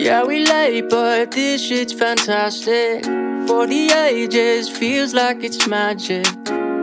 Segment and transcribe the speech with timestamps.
[0.00, 3.04] Yeah, we late, but this shit's fantastic.
[3.46, 6.24] For the ages, feels like it's magic.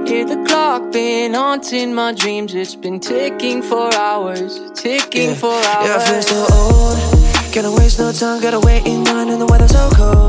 [0.07, 2.53] Hear the clock been haunting my dreams.
[2.53, 5.35] It's been ticking for hours, ticking yeah.
[5.35, 5.87] for hours.
[5.87, 7.55] Yeah, I feel so old.
[7.55, 10.26] Gotta waste no time, gotta wait in line, and the weather's so cold.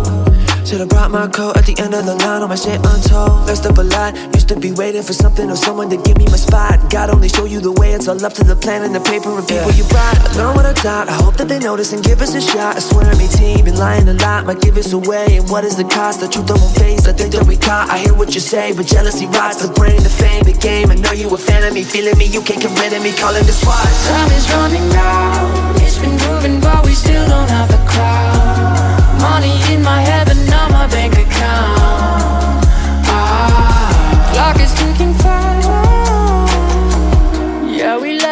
[0.68, 3.48] Should've brought my coat at the end of the line, all my shit untold.
[3.48, 6.26] Messed up a lot, used to be waiting for something or someone to give me
[6.28, 6.76] my spot.
[6.92, 9.32] God only show you the way, it's all up to the plan and the paper
[9.32, 9.80] and people yeah.
[9.80, 10.20] you brought.
[10.20, 12.76] I learn what I taught, I hope that they notice and give us a shot.
[12.76, 15.40] I swear I'm 18, been lying a lot, might give us away.
[15.40, 16.20] And what is the cost?
[16.20, 17.88] The truth I won't face, I think that we caught.
[17.88, 20.90] I hear what you say, but jealousy rots the brain, the fame, the game.
[20.90, 23.16] I know you a fan of me, feeling me, you can't get rid of me,
[23.16, 23.88] calling the SWAT.
[24.04, 28.77] Time is running out, it's been moving, but we still don't have the crowd.
[29.20, 31.88] Money in my head, but not my bank account.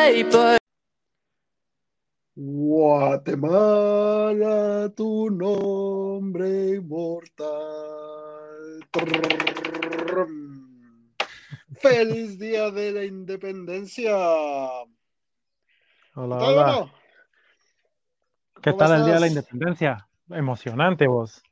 [0.08, 0.24] Is
[2.36, 7.48] Guatemala, tu nombre inmortal.
[11.80, 14.16] ¡Feliz Día de la Independencia!
[16.14, 16.88] Hola,
[18.62, 20.08] ¿Qué tal el Día de la Independencia?
[20.30, 21.42] Emocionante vos.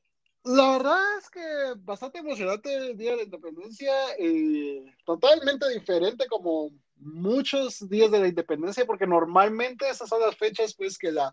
[0.44, 1.40] La verdad es que
[1.78, 8.28] bastante emocionante el Día de la Independencia, eh, totalmente diferente como muchos días de la
[8.28, 11.32] Independencia, porque normalmente esas son las fechas pues que la,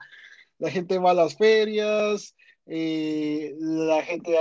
[0.60, 4.34] la gente va a las ferias, eh, la gente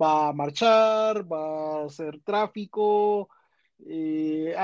[0.00, 3.28] va a marchar, va a hacer tráfico,
[3.84, 4.54] eh,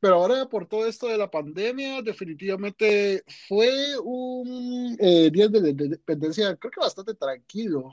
[0.00, 3.70] pero ahora por todo esto de la pandemia, definitivamente fue
[4.02, 7.92] un eh, día de la Independencia, creo que bastante tranquilo.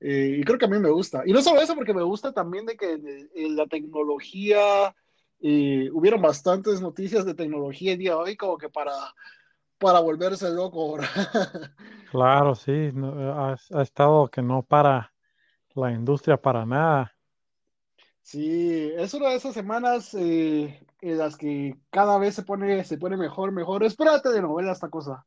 [0.00, 1.22] Eh, y creo que a mí me gusta.
[1.26, 4.94] Y no solo eso, porque me gusta también de que en, la tecnología
[5.42, 8.92] hubieron bastantes noticias de tecnología el día de hoy, como que para,
[9.78, 10.98] para volverse loco.
[12.10, 15.12] Claro, sí, ha estado que no para
[15.76, 17.14] la industria para nada.
[18.22, 22.98] Sí, es una de esas semanas eh, en las que cada vez se pone, se
[22.98, 23.82] pone mejor, mejor.
[23.82, 25.26] Espérate de novela esta cosa.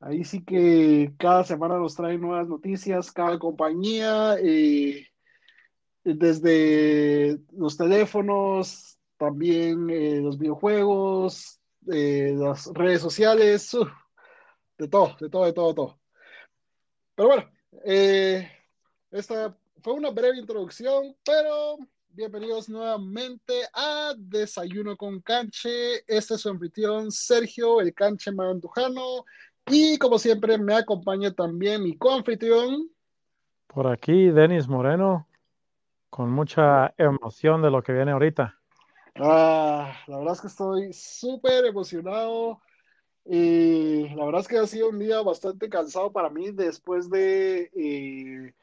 [0.00, 4.36] Ahí sí que cada semana nos trae nuevas noticias, cada compañía.
[4.40, 5.06] Eh,
[6.04, 13.76] desde los teléfonos, también eh, los videojuegos, las redes sociales,
[14.78, 16.00] de todo, de todo, de todo, de todo.
[17.14, 17.50] Pero bueno,
[19.10, 21.78] esta fue una breve introducción, pero
[22.16, 25.96] bienvenidos nuevamente a Desayuno con Canche.
[26.06, 29.26] Este es su anfitrión Sergio, el Canche Mandujano.
[29.66, 32.88] Y como siempre me acompaña también mi coanfitrión.
[33.66, 35.28] Por aquí, Denis Moreno,
[36.08, 38.58] con mucha emoción de lo que viene ahorita.
[39.16, 42.62] Ah, la verdad es que estoy súper emocionado.
[43.26, 47.70] Y la verdad es que ha sido un día bastante cansado para mí después de,
[47.74, 48.54] eh,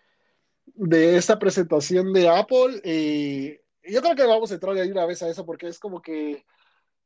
[0.65, 2.81] de esta presentación de Apple.
[2.83, 6.01] Eh, yo creo que vamos a entrar ahí una vez a eso porque es como
[6.01, 6.45] que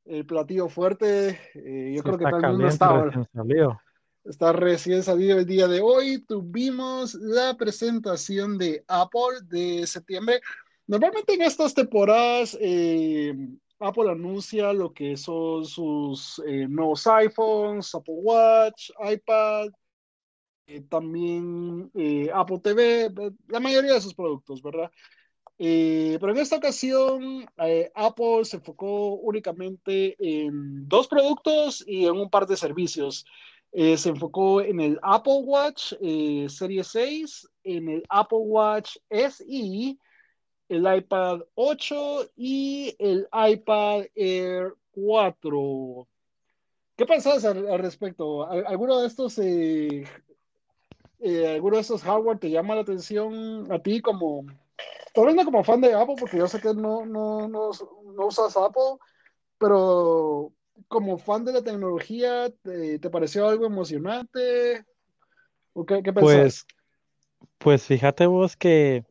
[0.06, 1.40] el platillo fuerte.
[1.53, 3.81] Eh, yo creo que está todo el mundo está, recién salido.
[4.23, 6.23] está recién salido el día de hoy.
[6.25, 10.41] Tuvimos la presentación de Apple de septiembre.
[10.85, 13.34] Normalmente en estas temporadas eh,
[13.79, 19.69] Apple anuncia lo que son sus eh, nuevos iPhones, Apple Watch, iPad,
[20.67, 23.09] eh, también eh, Apple TV,
[23.47, 24.91] la mayoría de sus productos, ¿verdad?
[25.59, 32.17] Eh, pero en esta ocasión eh, Apple se enfocó únicamente en dos productos y en
[32.17, 33.25] un par de servicios.
[33.72, 39.97] Eh, se enfocó en el Apple Watch eh, Serie 6, en el Apple Watch SE,
[40.69, 46.07] el iPad 8 y el iPad Air 4.
[46.95, 48.45] ¿Qué pensás al, al respecto?
[48.49, 50.05] ¿Alguno de estos, eh,
[51.19, 54.45] eh, alguno de estos hardware te llama la atención a ti como,
[55.13, 57.72] tal vez no como fan de Apple, porque yo sé que no, no, no,
[58.16, 58.97] no usas Apple,
[59.57, 60.53] pero
[60.88, 64.85] como fan de la tecnología, ¿te, te pareció algo emocionante?
[65.73, 66.67] ¿O qué, qué Pues, pensás?
[67.59, 69.05] pues fíjate vos que,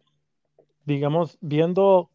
[0.87, 2.11] digamos, viendo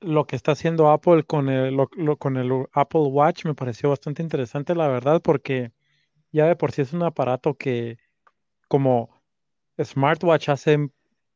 [0.00, 1.76] lo que está haciendo Apple con el,
[2.18, 5.72] con el Apple Watch, me pareció bastante interesante, la verdad, porque
[6.32, 7.98] ya de por sí es un aparato que
[8.72, 9.10] como
[9.78, 10.88] smartwatch hace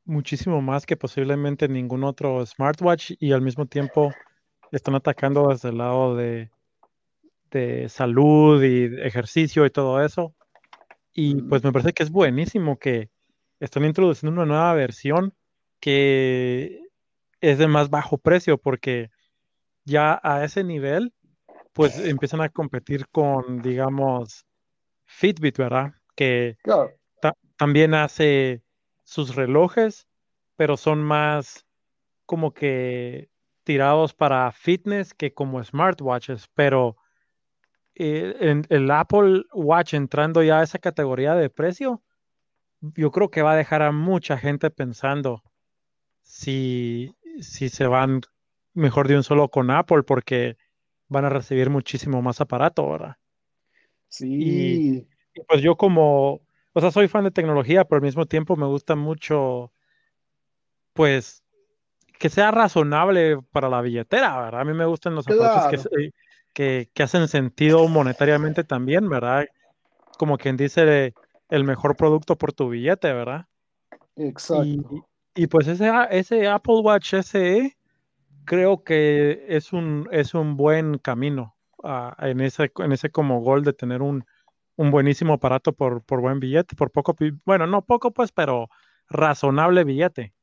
[0.07, 4.11] muchísimo más que posiblemente ningún otro smartwatch y al mismo tiempo
[4.73, 6.51] están atacando desde el lado de,
[7.51, 10.35] de salud y de ejercicio y todo eso.
[11.13, 13.11] Y Mm, pues me parece que es buenísimo que
[13.61, 15.35] están introduciendo una nueva versión
[15.79, 16.81] que
[17.43, 19.11] es de más bajo precio porque
[19.85, 21.13] ya a ese nivel
[21.75, 24.47] pues empiezan a competir con, digamos,
[25.05, 25.93] Fitbit, ¿verdad?
[26.15, 26.57] Que
[27.57, 28.63] también hace
[29.05, 30.09] sus relojes,
[30.57, 31.67] pero son más
[32.25, 33.31] como que
[33.65, 36.97] tirados para fitness que como smartwatches, pero
[37.95, 42.03] eh, en, el Apple Watch entrando ya a esa categoría de precio,
[42.81, 45.43] yo creo que va a dejar a mucha gente pensando
[46.23, 48.21] si, si se van
[48.75, 50.57] mejor de un solo con Apple porque
[51.09, 53.19] van a recibir muchísimo más aparato ahora.
[54.09, 55.07] Sí.
[55.35, 56.41] Y, pues yo como,
[56.77, 59.73] o sea, soy fan de tecnología, pero al mismo tiempo me gusta mucho,
[60.93, 61.43] pues,
[62.19, 64.61] que sea razonable para la billetera, ¿verdad?
[64.61, 65.89] A mí me gustan los aparatos
[66.53, 69.47] que, que, hacen sentido monetariamente también, ¿verdad?
[70.19, 71.15] Como quien dice,
[71.49, 73.47] el mejor producto por tu billete, ¿verdad?
[74.17, 75.07] Exacto.
[75.35, 77.75] Y, pues ese, ese Apple Watch SE
[78.45, 83.65] creo que es un, es un buen camino ah, en, ese, en ese como gol
[83.65, 84.27] de tener un,
[84.77, 88.69] un buenísimo aparato por, por buen billete, por poco, bueno, no poco pues, pero
[89.09, 90.35] razonable billete.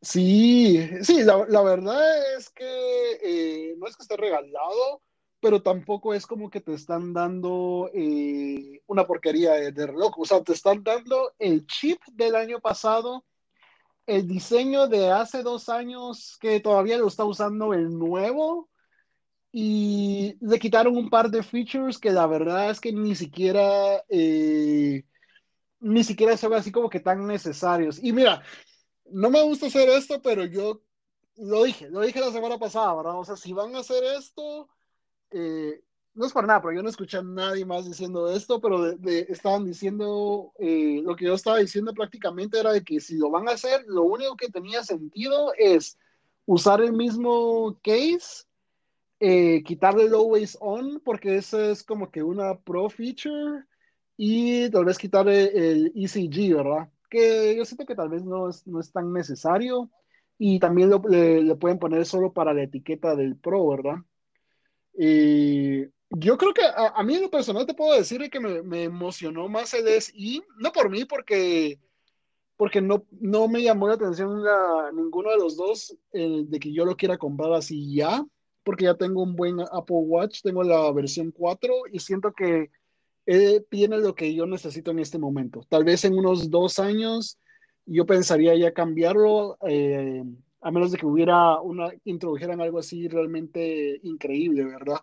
[0.00, 5.02] Sí, sí, la, la verdad es que eh, no es que esté regalado,
[5.40, 10.18] pero tampoco es como que te están dando eh, una porquería de, de, reloj.
[10.18, 13.24] O sea, te están dando el chip del año pasado
[14.08, 18.70] el diseño de hace dos años que todavía lo está usando el nuevo
[19.52, 25.04] y le quitaron un par de features que la verdad es que ni siquiera eh,
[25.80, 28.02] ni siquiera ve así como que tan necesarios.
[28.02, 28.42] Y mira,
[29.06, 30.82] no me gusta hacer esto, pero yo
[31.36, 33.18] lo dije, lo dije la semana pasada, ¿verdad?
[33.18, 34.68] O sea, si van a hacer esto,
[35.30, 35.82] eh,
[36.14, 39.64] no es por nada, pero yo no escuché a nadie más diciendo esto, pero estaban
[39.64, 43.52] diciendo, eh, lo que yo estaba diciendo prácticamente era de que si lo van a
[43.52, 45.96] hacer, lo único que tenía sentido es
[46.44, 48.47] usar el mismo case,
[49.20, 53.64] eh, quitarle el always on, porque eso es como que una pro feature,
[54.16, 56.90] y tal vez quitarle el ECG, ¿verdad?
[57.10, 59.90] Que yo siento que tal vez no es, no es tan necesario,
[60.38, 63.96] y también lo, le, pueden poner solo para la etiqueta del pro, ¿verdad?
[66.10, 69.48] Yo creo que a, mí en lo personal te puedo decir que me, me, emocionó
[69.48, 71.78] más el SI, no por mí, porque,
[72.56, 76.84] porque no, no me llamó la atención a ninguno de los dos de que yo
[76.84, 78.24] lo quiera comprar así ya,
[78.68, 82.70] porque ya tengo un buen Apple Watch, tengo la versión 4 y siento que
[83.24, 85.64] eh, tiene lo que yo necesito en este momento.
[85.70, 87.38] Tal vez en unos dos años
[87.86, 90.22] yo pensaría ya cambiarlo, eh,
[90.60, 95.00] a menos de que hubiera una, introdujeran algo así realmente increíble, ¿verdad?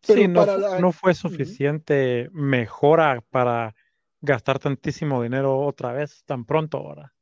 [0.00, 3.74] sí, no, fue suficiente mejora para
[4.22, 7.12] gastar tantísimo dinero otra vez tan pronto ahora.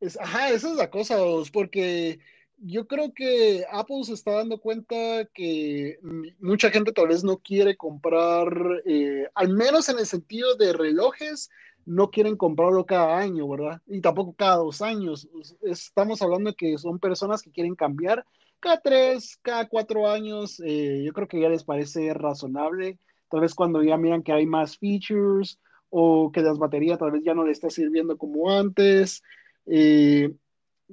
[0.00, 1.18] Es, ajá, esa es la cosa,
[1.52, 2.20] porque
[2.66, 5.98] yo creo que Apple se está dando cuenta que
[6.40, 8.48] mucha gente tal vez no quiere comprar,
[8.86, 11.50] eh, al menos en el sentido de relojes,
[11.86, 13.82] no quieren comprarlo cada año, ¿verdad?
[13.86, 15.28] Y tampoco cada dos años.
[15.62, 18.24] Estamos hablando de que son personas que quieren cambiar
[18.64, 22.98] cada tres, cada cuatro años, eh, yo creo que ya les parece razonable.
[23.28, 27.22] Tal vez cuando ya miran que hay más features o que las baterías tal vez
[27.22, 29.22] ya no le está sirviendo como antes.
[29.66, 30.32] Eh,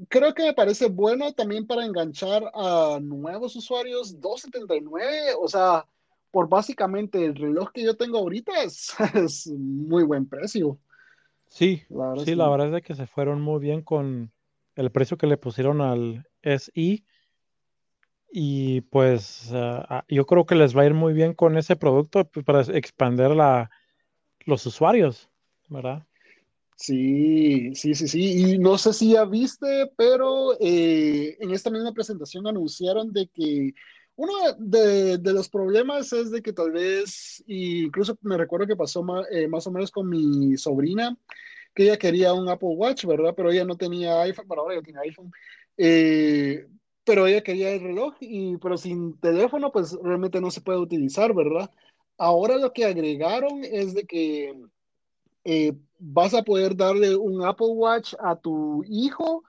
[0.07, 4.19] creo que me parece bueno también para enganchar a nuevos usuarios.
[4.19, 5.85] 279, o sea,
[6.31, 10.77] por básicamente el reloj que yo tengo ahorita es, es muy buen precio.
[11.47, 11.83] Sí,
[12.23, 14.31] sí, la verdad es que se fueron muy bien con
[14.75, 17.03] el precio que le pusieron al SI
[18.31, 21.75] y pues ah, ah, yo creo que les va a ir muy bien con ese
[21.75, 23.69] producto pues, para expandir la,
[24.45, 25.29] los usuarios,
[25.67, 26.07] ¿verdad?
[26.81, 28.53] Sí, sí, sí, sí.
[28.53, 33.73] Y no sé si ya viste, pero eh, en esta misma presentación anunciaron de que
[34.15, 39.05] uno de, de, los problemas es de que tal vez, incluso me recuerdo que pasó
[39.31, 41.15] eh, más o menos con mi sobrina,
[41.75, 43.35] que ella quería un Apple Watch, ¿verdad?
[43.37, 45.31] Pero ella no tenía iPhone, pero ahora ya tiene iPhone.
[45.77, 46.67] Eh,
[47.03, 51.33] pero ella quería el reloj, y, pero sin teléfono, pues realmente no se puede utilizar,
[51.35, 51.69] ¿verdad?
[52.17, 54.55] Ahora lo que agregaron es de que
[55.43, 59.43] eh, vas a poder darle un Apple Watch a tu hijo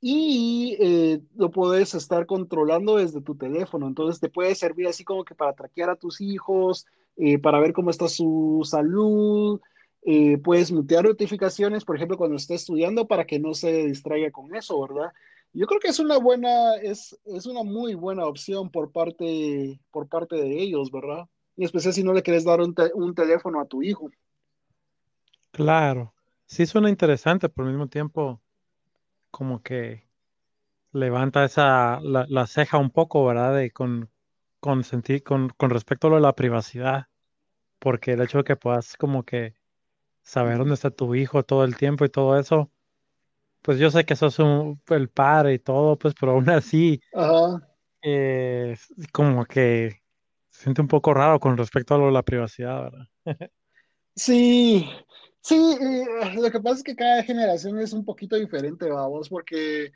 [0.00, 3.86] y eh, lo puedes estar controlando desde tu teléfono.
[3.86, 6.86] Entonces te puede servir así como que para traquear a tus hijos,
[7.16, 9.60] eh, para ver cómo está su salud.
[10.42, 14.80] puedes mutear notificaciones, por ejemplo, cuando esté estudiando para que no se distraiga con eso,
[14.80, 15.12] ¿verdad?
[15.52, 20.08] Yo creo que es una buena, es, es una muy buena opción por parte, por
[20.08, 21.28] parte de ellos, ¿verdad?
[21.56, 24.10] Y especial si no le quieres dar un teléfono a tu hijo.
[25.52, 26.14] Claro,
[26.46, 28.42] sí suena interesante, por el mismo tiempo
[29.30, 30.08] como que
[30.92, 33.56] levanta esa, la, la ceja un poco, ¿verdad?
[33.56, 34.10] De con,
[34.60, 37.06] con, sentir, con, con respecto a lo de la privacidad,
[37.80, 39.54] porque el hecho de que puedas como que
[40.22, 42.70] saber dónde está tu hijo todo el tiempo y todo eso.
[43.62, 47.60] Pues yo sé que sos un, el padre y todo, pues, pero aún así, Ajá.
[48.02, 48.76] eh,
[49.12, 50.02] como que
[50.50, 53.08] se siente un poco raro con respecto a lo de la privacidad, ¿verdad?
[54.16, 54.86] Sí,
[55.42, 55.76] sí,
[56.36, 59.92] lo que pasa es que cada generación es un poquito diferente, vamos, porque,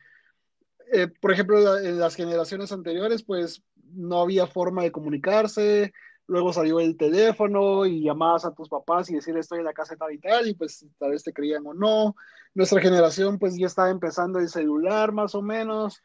[0.92, 3.62] eh, por ejemplo, en las generaciones anteriores, pues
[3.94, 5.92] no había forma de comunicarse,
[6.26, 9.96] luego salió el teléfono y llamabas a tus papás y decir estoy en la casa
[9.96, 12.16] tal y tal, y pues tal vez te creían o no.
[12.54, 16.02] Nuestra generación, pues ya estaba empezando el celular, más o menos.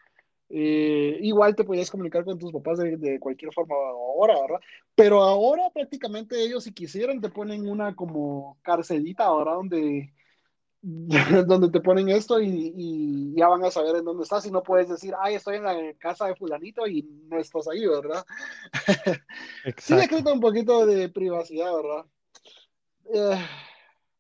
[0.54, 4.60] Eh, igual te podías comunicar con tus papás de, de cualquier forma ahora, ¿verdad?
[4.96, 9.54] Pero ahora prácticamente ellos si quisieran te ponen una como carcelita, ¿verdad?
[9.54, 10.14] Donde,
[11.48, 14.62] donde te ponen esto y, y ya van a saber en dónde estás y no
[14.62, 18.26] puedes decir, ay, estoy en la casa de fulanito y no estás ahí, ¿verdad?
[19.78, 22.06] Sí quita un poquito de privacidad, ¿verdad?
[23.14, 23.40] Eh,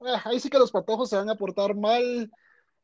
[0.01, 2.31] eh, ahí sí que los patojos se van a portar mal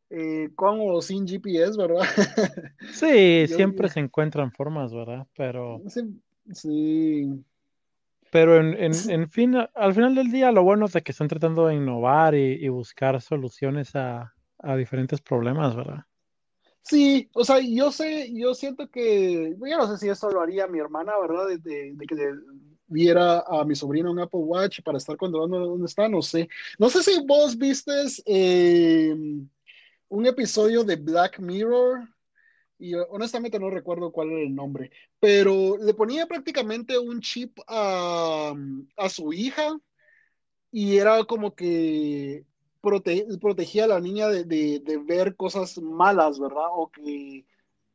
[0.10, 2.02] eh, con o sin GPS, ¿verdad?
[2.90, 5.28] Sí, Yo, siempre se encuentran formas, ¿verdad?
[5.36, 6.22] Pero, sí,
[6.54, 7.46] sí,
[8.32, 11.28] pero en, en, en fin, al final del día, lo bueno es de que están
[11.28, 16.04] tratando de innovar y, y buscar soluciones a, a diferentes problemas, ¿verdad?
[16.82, 20.68] Sí, o sea, yo sé, yo siento que, yo no sé si eso lo haría
[20.68, 21.48] mi hermana, ¿verdad?
[21.48, 22.32] De, de- de que le
[22.88, 26.48] diera a mi sobrino un Apple Watch para estar controlando dónde está, no sé.
[26.80, 29.14] No sé si vos vistes eh,
[30.10, 32.08] un episodio de Black Mirror,
[32.80, 38.54] y honestamente no recuerdo cuál era el nombre, pero le ponía prácticamente un chip a,
[38.98, 39.78] a su hija
[40.72, 42.46] y era como que
[42.82, 46.68] prote protegía a la niña de, de, de, ver cosas malas, ¿verdad?
[46.72, 47.46] O que,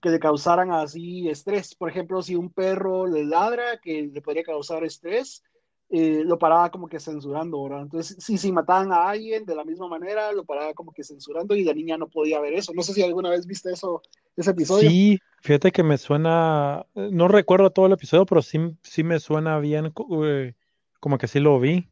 [0.01, 1.75] que, le causaran así estrés.
[1.75, 5.45] Por ejemplo, si un perro le ladra, que le podría causar estrés,
[5.95, 7.83] eh, lo paraba como que censurando, ¿verdad?
[7.83, 11.55] Entonces, si, si mataban a alguien de la misma manera, lo paraba como que censurando
[11.55, 12.73] y la niña no podía ver eso.
[12.73, 14.01] No sé si alguna vez viste eso,
[14.35, 14.89] ese episodio.
[14.89, 19.59] Sí, fíjate que me suena, no recuerdo todo el episodio, pero sí, sí me suena
[19.59, 19.93] bien,
[20.25, 20.55] eh,
[20.99, 21.91] como que sí lo vi.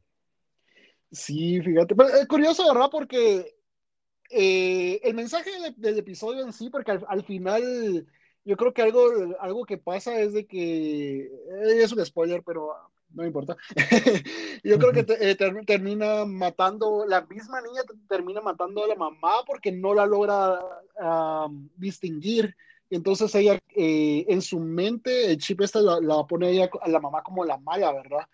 [1.13, 2.89] Sí, fíjate, pero es curioso, ¿verdad?
[2.91, 3.55] Porque
[4.31, 8.07] eh, el mensaje de, del episodio en sí, porque al, al, final
[8.47, 12.73] yo creo que algo, algo que pasa es de que, eh, es un spoiler, pero
[13.13, 13.57] no me importa,
[14.65, 18.95] yo creo que te, eh, ter, termina matando, la misma niña termina matando a la
[18.95, 20.61] mamá porque no la logra
[21.77, 22.55] distinguir.
[22.89, 26.99] Entonces ella, eh, en su mente, el chip este la, la pone ella, a la
[26.99, 28.27] mamá como la mala, ¿verdad?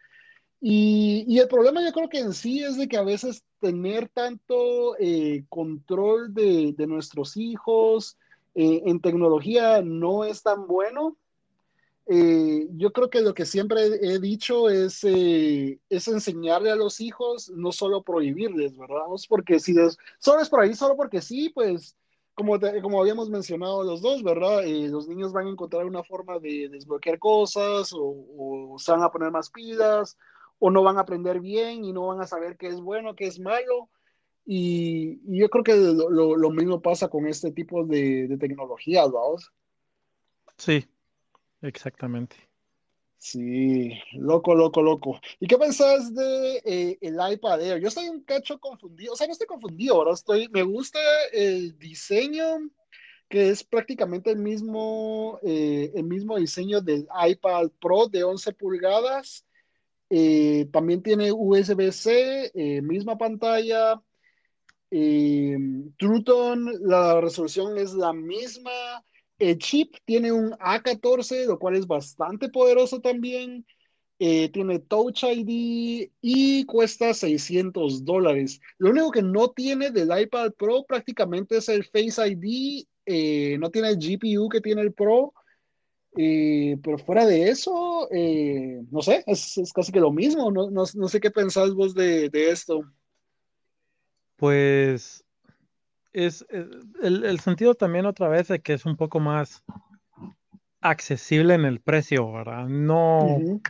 [0.61, 4.09] Y, y, el problema yo creo que en sí es de que a veces tener
[4.09, 8.16] tanto eh, control de, de, nuestros hijos
[8.59, 11.18] en tecnología no es tan bueno.
[12.09, 17.01] Eh, yo creo que lo que siempre he, dicho es, eh, es enseñarle a los
[17.01, 19.03] hijos, no solo prohibirles, ¿verdad?
[19.29, 21.97] Porque si les, solo es por ahí, solo porque sí, pues
[22.35, 24.65] como, te, como habíamos mencionado los dos, ¿verdad?
[24.65, 29.11] Eh, los niños van a encontrar una forma de desbloquear cosas o, se van a
[29.11, 30.17] poner más pilas
[30.59, 33.27] o no van a aprender bien y no van a saber qué es bueno, qué
[33.27, 33.91] es malo.
[34.45, 39.11] Y, yo creo que lo, lo, lo, mismo pasa con este tipo de, de tecnologías,
[39.11, 39.53] ¿vamos?
[40.57, 40.87] Sí,
[41.63, 42.37] exactamente.
[43.19, 45.21] Sí, loco, loco, loco.
[45.41, 47.81] ¿Y qué pensás de eh, el iPad Air?
[47.81, 51.01] Yo estoy un cacho confundido, o sea, no estoy confundido, ahora estoy, me gusta
[51.33, 52.45] el diseño,
[53.29, 59.45] que es prácticamente el mismo, eh, el mismo diseño del iPad Pro de 11 pulgadas.
[60.09, 64.01] Eh, también tiene USB-C, eh, misma pantalla.
[64.91, 65.57] Eh,
[65.99, 69.05] True Tone, la resolución es la misma.
[69.38, 73.66] El chip tiene un A14, lo cual es bastante poderoso también.
[74.19, 78.61] Eh, tiene Touch ID y cuesta 600 dólares.
[78.78, 82.87] Lo único que no tiene del iPad Pro prácticamente es el Face ID.
[83.05, 85.35] Eh, no tiene el GPU que tiene el Pro.
[86.16, 90.50] Eh, pero fuera de eso, eh, no sé, es, casi que lo mismo.
[90.50, 92.90] No sé qué pensás vos de, de esto.
[94.37, 95.25] Pues
[96.16, 96.66] es, es
[97.02, 99.62] el, el, sentido también otra vez de que es un poco más
[100.80, 102.66] accesible en el precio, ¿verdad?
[102.66, 103.18] No.
[103.25, 103.62] Uh -huh.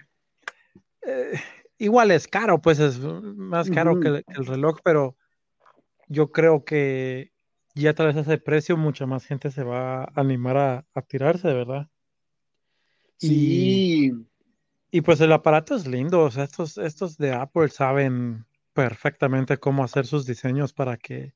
[1.03, 1.41] eh,
[1.79, 4.03] igual es caro, pues es más caro uh -huh.
[4.03, 5.17] que, el, que, el, reloj, pero
[6.09, 7.33] yo creo que
[7.75, 11.03] ya tal vez a ese precio mucha más gente se va a animar a, a
[11.03, 11.89] tirarse, ¿verdad?
[13.19, 14.13] Sí.
[14.91, 19.57] Y, y, pues el aparato es lindo, o sea, estos, estos de Apple saben perfectamente
[19.57, 21.35] cómo hacer sus diseños para que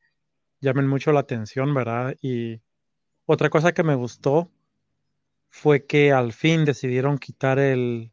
[0.60, 2.16] llamen mucho la atención, ¿verdad?
[2.20, 2.60] Y
[3.26, 4.50] otra cosa que me gustó
[5.48, 8.12] fue que al fin decidieron quitar el,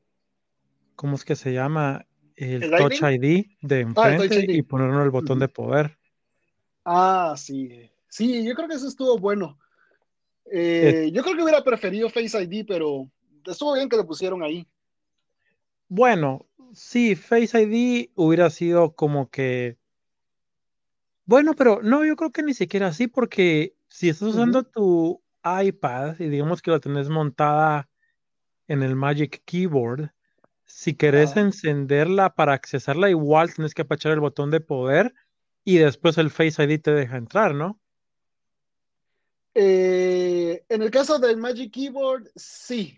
[0.96, 2.08] ¿cómo es que se llama?
[2.38, 5.98] el, Touch ID de ah, enfrente y poner el botón de poder.
[6.86, 7.90] Ah, sí.
[8.08, 9.58] Sí, yo creo que eso estuvo bueno.
[10.50, 13.10] Eh, yo creo que hubiera preferido Face ID, pero
[13.46, 14.66] estuvo bien que lo pusieron ahí.
[15.90, 19.78] Bueno, sí, Face ID hubiera sido como que.
[21.28, 26.16] Bueno, pero no, yo creo que ni siquiera así, porque si estás usando tu iPad
[26.20, 27.90] y digamos que la tenés montada
[28.70, 30.10] en el Magic Keyboard,
[30.64, 35.14] si querés encenderla para accesarla, igual tienes que apachar el botón de poder
[35.66, 37.78] y después el Face ID te deja entrar, ¿no?
[39.54, 42.98] Eh, en el caso del Magic Keyboard, sí.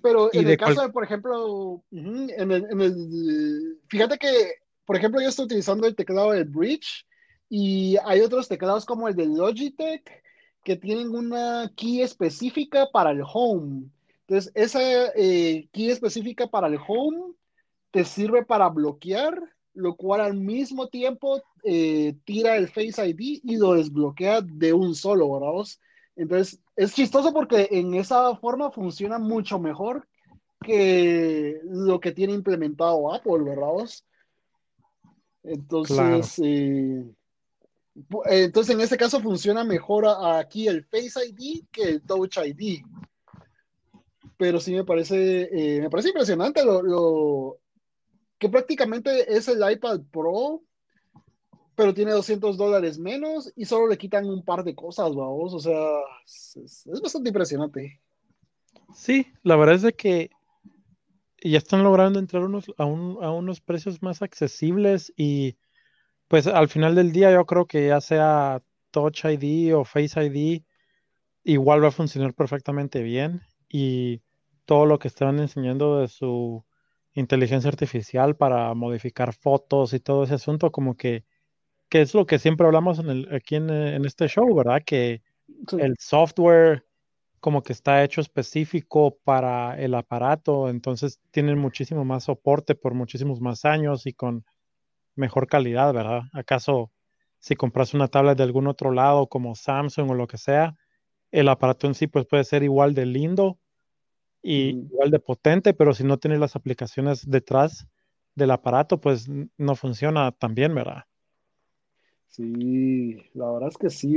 [0.00, 5.46] Pero en el caso de, por ejemplo, en el, fíjate que, por ejemplo, yo estoy
[5.46, 7.06] utilizando el teclado del Bridge
[7.48, 10.22] y hay otros teclados como el de Logitech
[10.64, 13.90] que tienen una key específica para el home.
[14.26, 14.80] Entonces, esa
[15.14, 17.34] eh, key específica para el home
[17.90, 19.38] te sirve para bloquear,
[19.74, 24.94] lo cual al mismo tiempo eh, tira el Face ID y lo desbloquea de un
[24.94, 25.68] solo, ¿verdad?
[26.16, 30.08] Entonces, es chistoso porque en esa forma funciona mucho mejor
[30.62, 33.84] que lo que tiene implementado Apple, ¿verdad?
[35.42, 37.04] Entonces, eh,
[38.26, 42.84] entonces en este caso funciona mejor aquí el Face ID que el Touch ID.
[44.36, 47.58] Pero sí me parece, eh, me parece impresionante lo,
[48.38, 50.62] que prácticamente es el iPad Pro
[51.74, 55.54] pero tiene 200 dólares menos y solo le quitan un par de cosas, vamos.
[55.54, 58.00] O sea, es, bastante impresionante.
[58.94, 60.30] Sí, la verdad es de que
[61.50, 65.56] ya están logrando entrar unos, a, a unos precios más accesibles y
[66.28, 70.62] pues al final del día yo creo que ya sea Touch ID o Face ID,
[71.44, 74.22] igual va a funcionar perfectamente bien y
[74.64, 76.64] todo lo que estaban enseñando de su
[77.14, 81.24] inteligencia artificial para modificar fotos y todo ese asunto, como que
[81.92, 84.82] que es lo que siempre hablamos en el, aquí en, en, este show, ¿verdad?
[84.82, 85.20] Que
[85.78, 86.86] el software
[87.42, 93.42] como que está hecho específico para el aparato, entonces tienen muchísimo más soporte por muchísimos
[93.42, 94.44] más años y con
[95.16, 96.22] mejor calidad, ¿verdad?
[96.32, 96.92] ¿Acaso
[97.40, 100.76] si compras una tablet de algún otro lado como Samsung o lo que sea,
[101.32, 103.58] el aparato en sí pues puede ser igual de lindo
[104.42, 107.86] y igual de potente, pero si no tienes las aplicaciones detrás
[108.36, 109.28] del aparato, pues
[109.58, 111.04] no funciona tan bien, ¿verdad?
[112.32, 114.16] Sí, la verdad es que sí.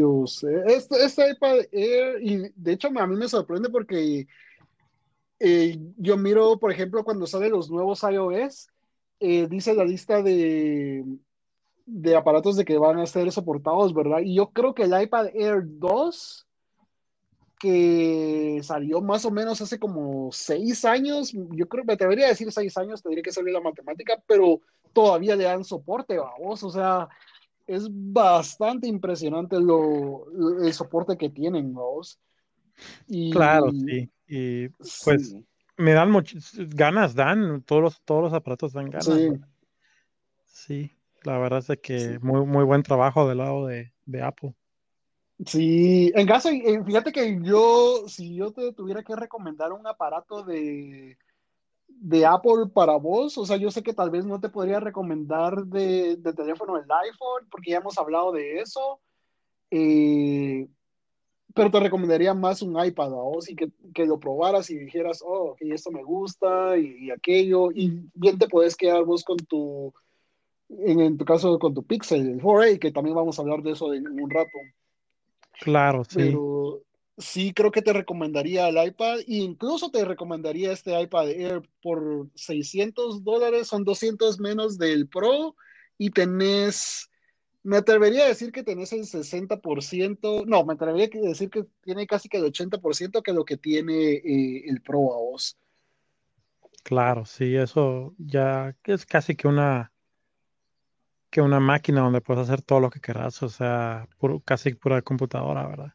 [0.67, 4.25] este, este, iPad Air, y de hecho a mí me sorprende porque
[5.37, 8.69] eh, yo miro, por ejemplo, cuando salen los nuevos iOS,
[9.19, 11.03] eh, dice la lista de,
[11.85, 14.19] de aparatos de que van a ser soportados, ¿verdad?
[14.23, 16.47] Y yo creo que el iPad Air 2,
[17.59, 22.49] que salió más o menos hace como seis años, yo creo, me atrevería a decir
[22.53, 24.61] seis años, tendría que salir la matemática, pero
[24.93, 27.09] todavía le dan soporte, vamos, o sea
[27.67, 30.25] es bastante impresionante lo,
[30.61, 32.01] el soporte que tienen, ¿no?
[33.07, 34.09] Y, claro, sí.
[34.27, 34.69] Y
[35.03, 35.35] pues
[35.77, 39.05] me dan muchas ganas, dan, todos los, todos los aparatos dan ganas.
[39.05, 39.29] Sí.
[40.45, 40.91] sí
[41.25, 44.53] la verdad es que muy, muy buen trabajo del lado de, de Apple.
[45.45, 51.17] Sí, en caso, fíjate que yo, si yo te tuviera que recomendar un aparato de,
[51.87, 55.65] de Apple para vos, o sea, yo sé que tal vez no te podría recomendar
[55.65, 58.99] de, teléfono el iPhone, porque ya hemos hablado de eso,
[59.71, 60.67] eh,
[61.53, 65.23] pero te recomendaría más un iPad a vos y que, que, lo probaras y dijeras,
[65.25, 69.93] oh, ok, esto me gusta y, aquello, y bien te puedes quedar vos con tu,
[70.69, 73.93] en, tu caso, con tu Pixel, el 4A, que también vamos a hablar de eso
[73.93, 74.57] en, un rato.
[75.61, 76.17] Claro, sí.
[76.17, 76.81] Pero,
[77.17, 82.29] sí creo que te recomendaría el iPad e incluso te recomendaría este iPad Air por
[82.35, 85.55] 600 dólares, son 200 menos del Pro
[85.97, 87.09] y tenés,
[87.63, 92.05] me atrevería a decir que tenés el 60%, no, me atrevería a decir que tiene
[92.05, 95.57] casi que el 80% que lo que tiene eh, el Pro a vos.
[96.83, 99.91] Claro, sí, eso ya es casi que una
[101.31, 104.07] que una máquina donde puedes hacer todo lo que quieras, o sea,
[104.45, 105.93] casi pura computadora, ¿verdad?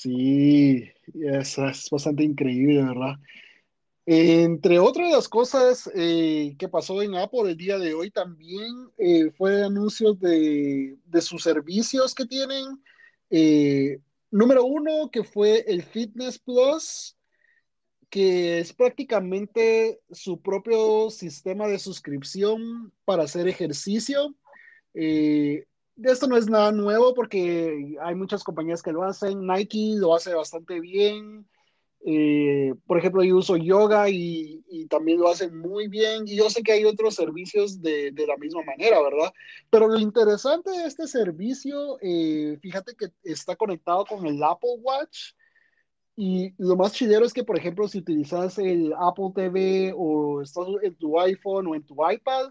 [0.00, 3.16] Sí, es, es bastante increíble, ¿verdad?
[4.06, 9.32] Entre otras las cosas eh, que pasó en Apple el día de hoy también eh,
[9.36, 12.80] fue anuncios de, de, sus servicios que tienen.
[13.28, 13.98] Eh,
[14.30, 17.16] número uno, que fue el Fitness Plus,
[18.08, 24.32] que es prácticamente su propio sistema de suscripción para hacer ejercicio
[26.04, 29.46] esto no es nada nuevo porque hay muchas compañías que lo hacen.
[29.46, 31.46] Nike lo hace bastante bien.
[32.04, 36.26] Eh, por ejemplo, yo uso yoga y, y, también lo hacen muy bien.
[36.26, 39.32] Y yo sé que hay otros servicios de, de la misma manera, ¿verdad?
[39.70, 45.32] Pero lo interesante de este servicio, eh, fíjate que está conectado con el Apple Watch.
[46.16, 50.66] Y lo más chidero es que, por ejemplo, si utilizas el Apple TV o estás
[50.82, 52.50] en tu iPhone o en tu iPad,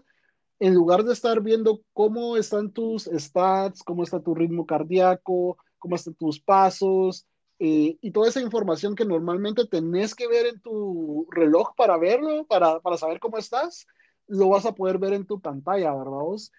[0.60, 5.96] en lugar de estar viendo cómo están tus stats, cómo está tu ritmo cardíaco, cómo
[5.96, 7.26] están tus pasos,
[7.60, 12.46] eh, y toda esa información que normalmente tenés que ver en tu reloj para verlo,
[12.46, 13.86] para, para saber cómo estás,
[14.28, 16.52] lo vas a poder ver en tu pantalla, ¿verdad vos?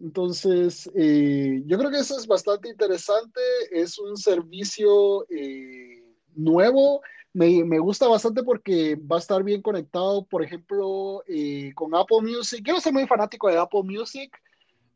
[0.00, 3.40] Entonces, eh, yo creo que eso es bastante interesante,
[3.72, 6.04] es un servicio eh,
[6.36, 7.00] nuevo,
[7.38, 12.22] me, me, gusta bastante porque va a estar bien conectado, por ejemplo, eh, con Apple
[12.22, 12.64] Music.
[12.66, 14.36] Yo no soy muy fanático de Apple Music,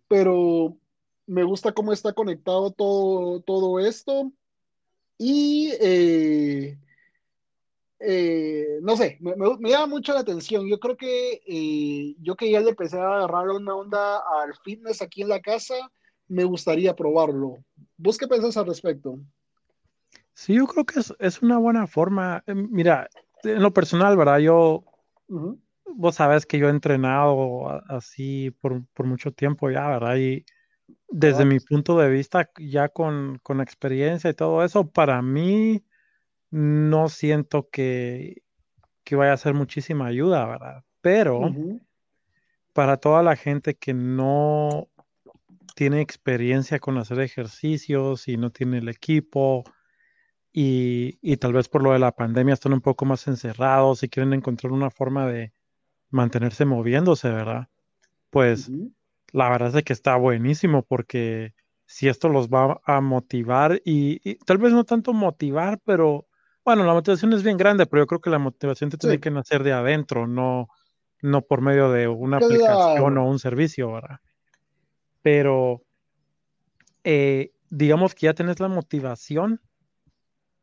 [0.09, 0.77] pero
[1.27, 4.33] me gusta cómo está conectado todo, todo esto.
[5.19, 6.77] Y eh,
[8.01, 10.67] eh, no sé, me, me, llama mucho la atención.
[10.69, 15.01] Yo creo que eh, yo que ya le empecé a agarrar una onda al fitness
[15.01, 15.77] aquí en la casa,
[16.27, 17.59] me gustaría probarlo.
[17.97, 19.21] ¿Vos qué pensás al respecto?
[20.35, 22.43] Sí, yo creo que es, es una buena forma.
[22.47, 23.09] Mira,
[23.43, 24.39] en lo personal, ¿verdad?
[24.39, 24.85] Yo,
[25.29, 25.61] uh -huh.
[25.95, 30.17] vos sabes que yo he entrenado así por, por mucho tiempo ya, ¿verdad?
[30.17, 30.45] Y
[31.09, 35.85] desde mi punto de vista, ya con, con, experiencia y todo eso, para mí
[36.51, 38.43] no siento que,
[39.05, 40.85] que vaya a ser muchísima ayuda, ¿verdad?
[41.01, 41.81] Pero uh -huh.
[42.73, 44.89] para toda la gente que no
[45.75, 49.65] tiene experiencia con hacer ejercicios y no tiene el equipo
[50.53, 54.09] y, y tal vez por lo de la pandemia están un poco más encerrados y
[54.09, 55.53] quieren encontrar una forma de
[56.11, 57.69] mantenerse moviéndose, ¿verdad?
[58.31, 58.69] Pues...
[58.69, 58.93] Uh -huh
[59.33, 61.55] la verdad es que está buenísimo porque
[61.87, 66.27] si esto los va a motivar y, y, tal vez no tanto motivar, pero
[66.65, 69.01] bueno, la motivación es bien grande, pero yo creo que la motivación te sí.
[69.01, 70.69] tiene que nacer de adentro, no,
[71.23, 72.55] no por medio de una claro.
[72.55, 74.21] aplicación o un servicio, ¿verdad?
[75.23, 75.83] Pero
[77.05, 79.61] eh, digamos que ya tenés la motivación,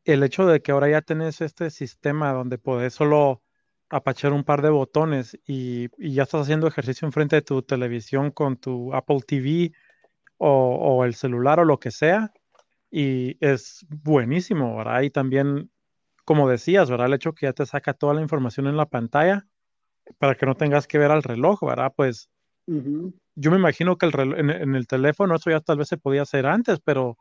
[0.04, 3.42] el hecho de que ahora ya tenés este sistema donde podés solo
[3.90, 8.30] apachar un par de botones y, y, ya estás haciendo ejercicio enfrente de tu televisión
[8.30, 9.72] con tu Apple TV
[10.38, 12.32] o, o, el celular o lo que sea.
[12.90, 15.02] Y es buenísimo, ¿verdad?
[15.02, 15.70] Y también,
[16.24, 17.08] como decías, ¿verdad?
[17.08, 19.46] El hecho que ya te saca toda la información en la pantalla
[20.18, 21.92] para que no tengas que ver al reloj, ¿verdad?
[21.94, 22.30] Pues
[22.66, 23.14] uh -huh.
[23.34, 25.98] yo me imagino que el reloj, en, en, el teléfono eso ya tal vez se
[25.98, 27.18] podía hacer antes, pero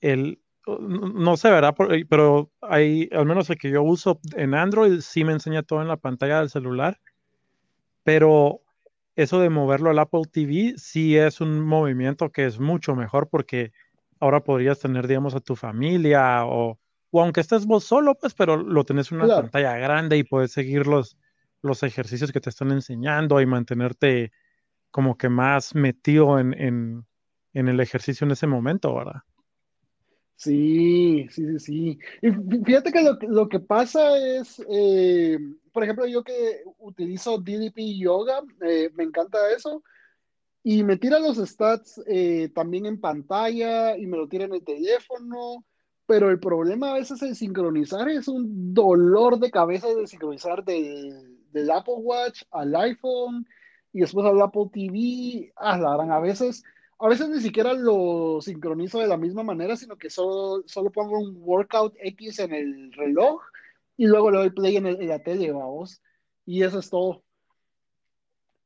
[0.00, 0.40] el,
[0.80, 1.74] no sé, ¿verdad?
[2.08, 5.88] Pero hay, al menos el que yo uso en Android, sí me enseña todo en
[5.88, 7.00] la pantalla del celular.
[8.02, 8.60] Pero
[9.16, 13.72] eso de moverlo al Apple TV sí es un movimiento que es mucho mejor porque
[14.20, 16.78] ahora podrías tener, digamos, a tu familia o,
[17.10, 19.42] o aunque estés vos solo, pues, pero lo tenés en una claro.
[19.42, 21.16] pantalla grande y puedes seguir los,
[21.62, 24.32] los ejercicios que te están enseñando y mantenerte
[24.90, 27.06] como que más metido en, en,
[27.52, 29.22] en el ejercicio en ese momento, ¿verdad?
[30.40, 31.98] Sí, sí, sí, sí.
[32.22, 32.30] Y
[32.64, 35.36] fíjate que lo, lo que pasa es, eh,
[35.72, 39.82] por ejemplo, yo que utilizo DDP Yoga, eh, me encanta eso,
[40.62, 44.64] y me tira los stats eh, también en pantalla y me lo tira en el
[44.64, 45.64] teléfono,
[46.06, 51.38] pero el problema a veces es sincronizar, es un dolor de cabeza de sincronizar del,
[51.52, 53.46] del Apple Watch al iPhone
[53.92, 56.64] y después al Apple TV, ah, la gran, a veces
[56.98, 61.18] a veces ni siquiera lo sincronizo de la misma manera, sino que solo, solo pongo
[61.18, 63.40] un workout X en el reloj
[63.96, 66.02] y luego le doy play en, el, en la tele, vamos.
[66.44, 67.22] Y eso es todo.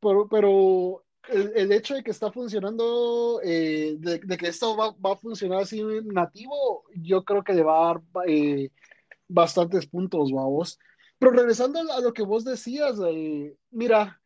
[0.01, 4.93] Pero, pero el, el, hecho de que está funcionando, eh, de, de, que esto va,
[4.93, 8.71] va, a funcionar así nativo, yo creo que le va a dar eh,
[9.29, 10.79] bastantes puntos, vamos.
[11.19, 14.21] Pero regresando a lo que vos decías, eh, mira,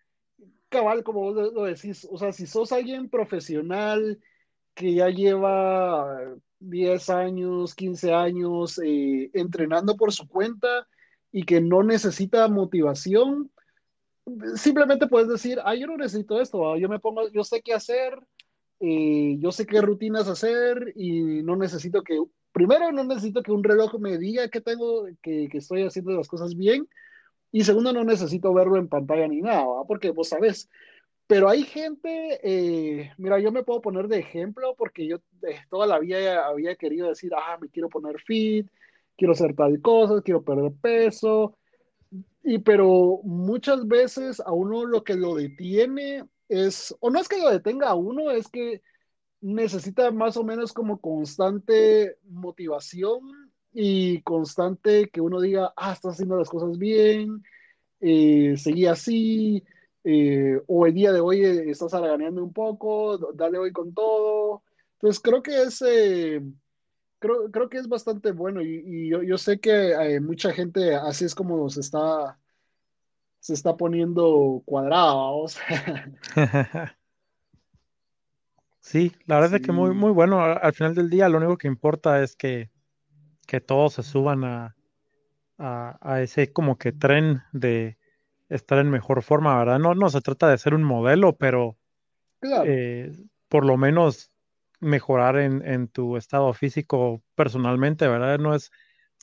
[0.68, 4.18] cabal, como vos lo decís, o sea, si sos alguien profesional
[4.74, 10.86] que ya lleva 10 años, 15 años eh, entrenando por su cuenta
[11.32, 13.50] y que no necesita motivación,
[14.56, 18.18] simplemente puedes decir, ah, yo no necesito esto, yo me pongo, yo sé qué hacer,
[18.80, 22.18] eh, yo sé qué rutinas hacer y no necesito que,
[22.52, 26.54] primero, no necesito que un reloj me diga que tengo, que estoy haciendo las cosas
[26.54, 26.88] bien,
[27.56, 30.68] y segundo, no necesito verlo en pantalla ni nada, porque vos sabés.
[31.26, 35.86] Pero hay gente, eh, mira, yo me puedo poner de ejemplo porque yo eh, toda
[35.86, 38.68] la vida había querido decir, ah, me quiero poner fit,
[39.16, 41.56] quiero hacer tal cosa, quiero perder peso.
[42.42, 47.40] Y pero muchas veces a uno lo que lo detiene es, o no es que
[47.40, 48.82] lo detenga a uno, es que
[49.40, 53.45] necesita más o menos como constante motivación
[53.78, 57.42] y constante que uno diga, ah, estás haciendo las cosas bien,
[58.00, 59.62] eh, seguí así,
[60.08, 64.62] eh, o el día de hoy eh, estás haraganeando un poco, dale hoy con todo.
[64.94, 66.40] Entonces creo que es, eh,
[67.18, 71.24] creo, creo que es bastante bueno y, y yo, yo, sé que mucha gente así
[71.24, 72.38] es como se está,
[73.40, 75.58] se está poniendo cuadrados.
[78.80, 79.56] sí, la verdad sí.
[79.56, 80.40] es que muy, muy bueno.
[80.40, 82.70] Al final del día lo único que importa es que,
[83.46, 84.76] que todos se suban a,
[85.58, 87.96] a, a ese como que tren de
[88.48, 89.78] estar en mejor forma, ¿verdad?
[89.78, 91.76] No, no se trata de ser un modelo, pero
[92.40, 92.64] claro.
[92.66, 93.12] eh,
[93.48, 94.30] por lo menos
[94.80, 98.38] mejorar en, en, tu estado físico personalmente, ¿verdad?
[98.38, 98.70] No es,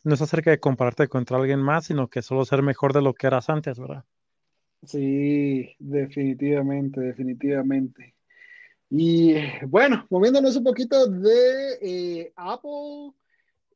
[0.04, 3.14] no es acerca de compararte contra alguien más, sino que solo ser mejor de lo
[3.14, 4.04] que eras antes, ¿verdad?
[4.84, 8.16] Sí, definitivamente, definitivamente.
[8.90, 9.36] Y
[9.68, 13.14] bueno, moviéndonos un poquito de eh, Apple,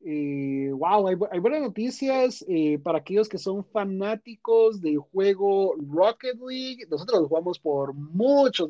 [0.01, 6.86] eh, wow, hay, buenas noticias eh, para aquellos que son fanáticos del juego Rocket League.
[6.89, 8.67] Nosotros lo jugamos por muchas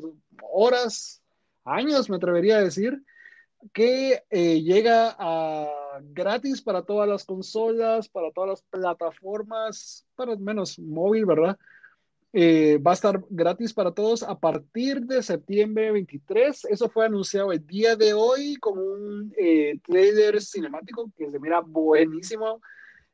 [0.52, 1.22] horas,
[1.64, 3.02] años, me atrevería a decir,
[3.72, 5.16] que eh, llega
[6.12, 10.06] gratis para todas las consolas, para todas las plataformas,
[10.38, 11.58] menos móvil, ¿verdad?
[12.32, 16.66] Eh, va a estar gratis para todos a partir de septiembre 23.
[16.66, 21.60] Eso fue anunciado el día de hoy con un eh, trailer cinemático que se mira
[21.60, 22.60] buenísimo.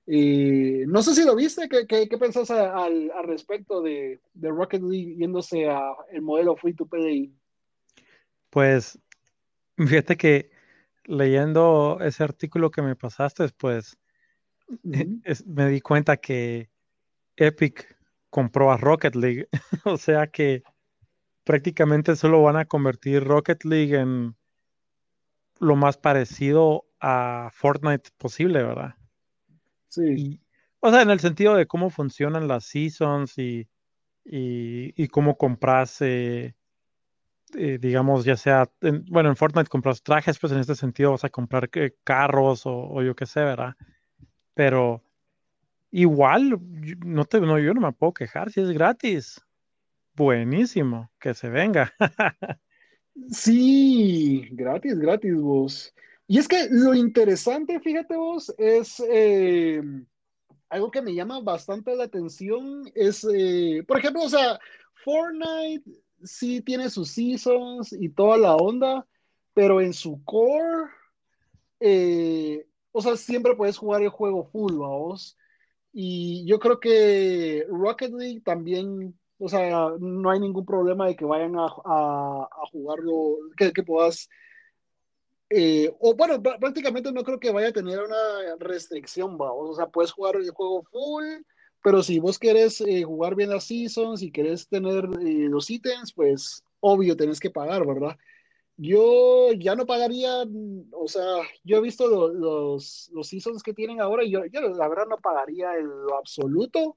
[0.06, 4.50] Eh, no sé si lo viste, ¿qué, qué, qué pensás al, al, respecto de, de,
[4.50, 7.32] Rocket League yéndose a el modelo free to play?
[8.50, 8.98] Pues
[9.78, 10.50] fíjate que
[11.04, 13.96] leyendo ese artículo que me pasaste, pues
[14.68, 15.20] uh -huh.
[15.24, 16.68] es, me di cuenta que
[17.36, 17.93] Epic
[18.34, 19.48] compró a Rocket League.
[19.84, 20.64] o sea que
[21.44, 24.34] prácticamente solo van a convertir Rocket League en
[25.60, 28.96] lo más parecido a Fortnite posible, ¿verdad?
[29.88, 30.02] Sí.
[30.16, 30.40] Y,
[30.80, 33.68] o sea, en el sentido de cómo funcionan las seasons y,
[34.24, 36.56] y, y cómo compras, eh,
[37.56, 41.22] eh, digamos, ya sea, en, bueno, en Fortnite compras trajes, pues en este sentido vas
[41.22, 43.76] a comprar eh, carros o, o yo qué sé, ¿verdad?
[44.54, 45.04] Pero
[45.96, 46.58] Igual,
[47.06, 49.40] no te, no, yo no me puedo quejar si es gratis.
[50.16, 51.94] Buenísimo, que se venga.
[53.30, 55.94] sí, gratis, gratis vos.
[56.26, 59.80] Y es que lo interesante, fíjate vos, es eh,
[60.68, 64.58] algo que me llama bastante la atención, es, eh, por ejemplo, o sea,
[65.04, 65.88] Fortnite
[66.24, 69.06] sí tiene sus seasons y toda la onda,
[69.52, 70.90] pero en su core,
[71.78, 75.38] eh, o sea, siempre puedes jugar el juego full, vos.
[75.96, 81.24] Y yo creo que Rocket League también, o sea, no hay ningún problema de que
[81.24, 81.68] vayan a,
[82.72, 84.28] jugarlo, que, que puedas,
[85.50, 89.52] eh, o bueno, prácticamente no creo que vaya a tener una restricción, ¿va?
[89.52, 91.24] o sea, puedes jugar el juego full,
[91.80, 96.12] pero si vos querés eh, jugar bien las seasons y querés tener eh, los ítems,
[96.12, 98.16] pues obvio tenés que pagar, ¿verdad?
[98.76, 100.44] Yo ya no pagaría,
[100.90, 101.22] o sea,
[101.62, 105.06] yo he visto lo, los, los seasons que tienen ahora y yo, yo, la verdad
[105.08, 106.96] no pagaría en lo absoluto,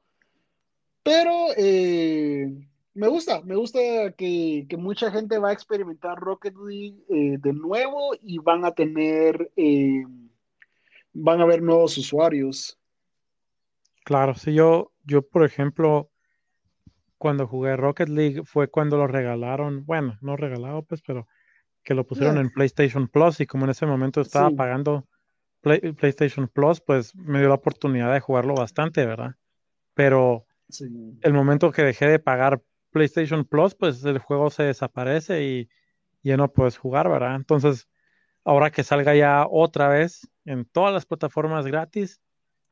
[1.03, 2.47] pero eh,
[2.95, 3.79] me gusta, me gusta
[4.17, 8.71] que, que, mucha gente va a experimentar Rocket League eh, de nuevo y van a
[8.71, 10.03] tener, eh,
[11.13, 12.79] van a ver nuevos usuarios.
[14.03, 16.09] Claro, sí, yo, yo por ejemplo,
[17.19, 21.27] cuando jugué Rocket League fue cuando lo regalaron, bueno, no regalado pues, pero
[21.87, 22.41] que lo pusieron yeah.
[22.41, 24.55] en PlayStation Plus y como en ese momento estaba sí.
[24.55, 25.07] pagando
[25.61, 29.35] Play, PlayStation Plus, pues me dio la oportunidad de jugarlo bastante, ¿verdad?
[29.93, 30.85] Pero sí.
[31.21, 35.69] el momento que dejé de pagar PlayStation Plus, pues el juego se desaparece y
[36.23, 37.37] ya no puedes jugar, ¿verdad?
[37.37, 37.87] Entonces,
[38.43, 42.19] ahora que salga ya otra vez en todas las plataformas gratis,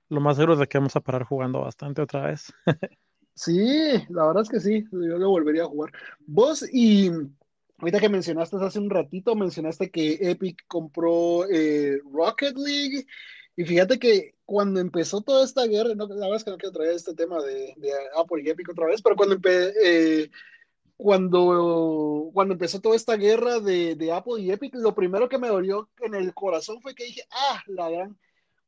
[0.09, 2.51] lo más seguro es de que vamos a parar jugando bastante otra vez.
[3.33, 5.93] sí, la verdad es que sí, yo lo volvería a jugar.
[6.27, 7.11] Vos y
[7.77, 13.05] Ahorita que mencionaste hace un ratito, mencionaste que Epic compró eh, Rocket League.
[13.57, 16.73] Y fíjate que cuando empezó toda esta guerra, no, la verdad es que no quiero
[16.73, 20.29] traer este tema de, de Apple y Epic otra vez, pero cuando, empe, eh,
[20.97, 25.47] cuando, cuando empezó toda esta guerra de, de, Apple y Epic, lo primero que me
[25.47, 28.17] dolió en el corazón fue que dije, ah, la gran,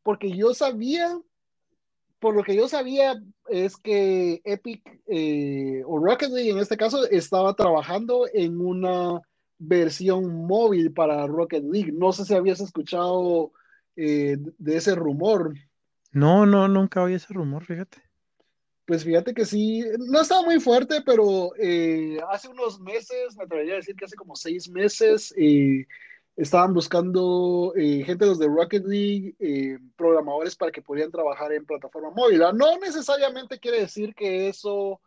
[0.04, 1.18] porque yo sabía
[2.20, 7.08] por lo que yo sabía es que Epic eh, o Rocket League en este caso
[7.10, 9.22] estaba trabajando en una
[9.60, 11.92] versión móvil para Rocket League.
[11.92, 13.52] No sé si habías escuchado
[13.96, 15.54] eh, de ese rumor.
[16.12, 18.02] No, no, nunca oí ese rumor, fíjate.
[18.86, 23.74] Pues fíjate que sí, no estaba muy fuerte, pero eh, hace unos meses, me atrevería
[23.74, 25.34] a decir que hace como seis meses,
[26.38, 31.66] estaban buscando eh, gente los de Rocket League, eh, programadores para que pudieran trabajar en
[31.66, 32.40] plataforma móvil.
[32.54, 35.02] No necesariamente quiere decir que eso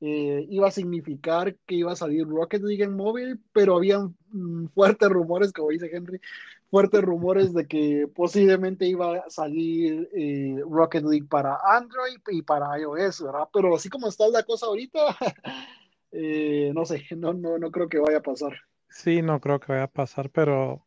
[0.00, 4.66] eh, iba a significar que iba a salir Rocket League en móvil, pero habían mm,
[4.74, 6.20] fuertes rumores, como dice Henry,
[6.70, 12.78] fuertes rumores de que posiblemente iba a salir eh, Rocket League para Android y para
[12.78, 13.48] iOS, ¿verdad?
[13.52, 15.00] Pero así como está la cosa ahorita,
[16.12, 18.52] eh, no sé, no, no, no creo que vaya a pasar.
[18.96, 20.86] Sí, no creo que vaya a pasar, pero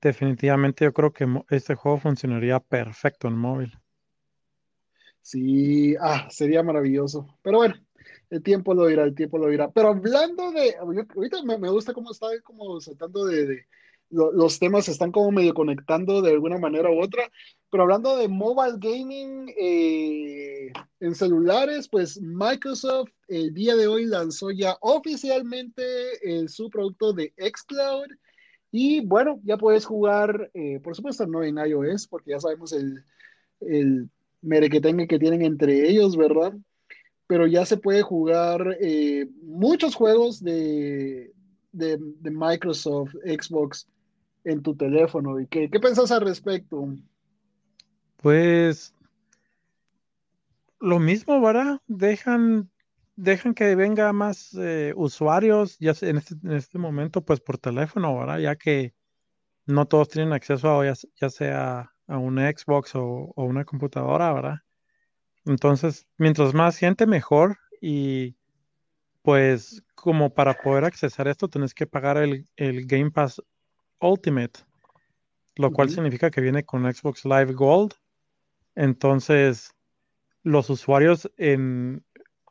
[0.00, 3.78] definitivamente yo creo que este juego funcionaría perfecto en móvil.
[5.20, 7.38] Sí, ah, sería maravilloso.
[7.42, 7.74] Pero bueno,
[8.30, 9.70] el tiempo lo dirá, el tiempo lo dirá.
[9.70, 13.66] Pero hablando de, ahorita me, gusta cómo está como saltando de,
[14.10, 17.30] los temas están como medio conectando de alguna manera u otra.
[17.70, 24.50] Pero hablando de mobile gaming eh, en celulares, pues Microsoft el día de hoy lanzó
[24.50, 25.82] ya oficialmente
[26.22, 28.06] eh, su producto de xCloud.
[28.70, 33.04] Y bueno, ya puedes jugar, eh, por supuesto no en iOS, porque ya sabemos el,
[33.60, 34.08] el
[34.42, 36.52] merequetengue que tienen entre ellos, ¿verdad?
[37.26, 38.76] pero ya se puede jugar
[39.42, 41.32] muchos juegos de,
[41.72, 43.88] de, Microsoft, Xbox
[44.44, 45.40] en tu teléfono.
[45.40, 46.88] ¿Y qué, qué pensás al respecto?
[48.18, 48.94] Pues
[50.80, 51.80] lo mismo, ¿verdad?
[51.86, 52.70] Dejan,
[53.16, 58.18] dejan que venga más eh, usuarios ya en este, en este momento, pues por teléfono,
[58.18, 58.38] ¿verdad?
[58.38, 58.94] Ya que
[59.66, 64.58] no todos tienen acceso a ya, sea a un Xbox o, una computadora, ¿verdad?
[65.46, 67.58] Entonces, mientras más gente, mejor.
[67.80, 68.36] Y
[69.22, 73.42] pues como para poder accesar esto, tenés que pagar el, Game Pass
[74.08, 74.60] Ultimate,
[75.56, 77.92] lo cual significa que viene con Xbox Live Gold.
[78.74, 79.74] Entonces,
[80.42, 82.04] los usuarios en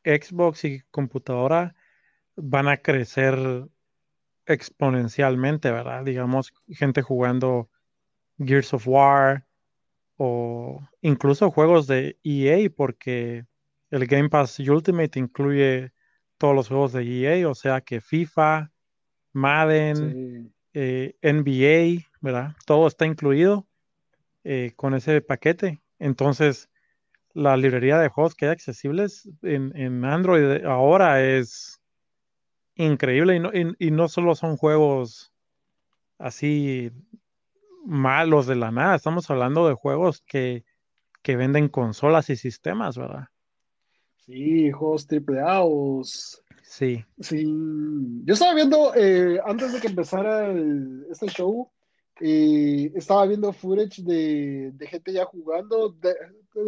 [0.03, 1.75] Xbox y computadora
[2.35, 3.67] van a crecer
[4.45, 6.03] exponencialmente, ¿verdad?
[6.03, 7.69] Digamos, gente jugando
[8.37, 9.45] Gears of War,
[10.17, 13.45] o incluso juegos de EA, porque
[13.89, 15.91] el Game Pass Ultimate incluye
[16.37, 18.71] todos los juegos de EA, o sea que FIFA,
[19.31, 22.55] Madden, eh, NBA, ¿verdad?
[22.65, 23.67] Todo está incluido
[24.43, 25.81] eh, con ese paquete.
[25.99, 26.69] Entonces,
[27.33, 31.81] la librería de juegos que hay accesibles en, Android ahora es
[32.75, 35.33] increíble y no, y no solo son juegos
[36.17, 36.91] así
[37.85, 38.95] malos de la nada.
[38.95, 40.63] Estamos hablando de juegos que,
[41.21, 43.27] que venden consolas y sistemas, ¿verdad?
[44.25, 45.41] Sí, juegos triple
[46.73, 47.05] Sí.
[47.19, 47.45] Sí.
[48.25, 50.51] Yo estaba viendo, eh, antes de que empezara
[51.11, 51.69] este show,
[52.19, 55.89] eh, estaba viendo footage de, gente ya jugando.
[55.89, 56.15] De,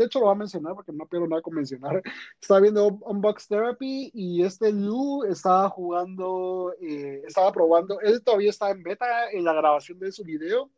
[0.06, 2.04] hecho, lo voy a mencionar porque no pierdo nada con mencionar.
[2.40, 8.00] Estaba viendo Unbox Therapy y este Lu estaba jugando, eh, estaba probando.
[8.02, 10.70] Él todavía está en beta en la grabación de su video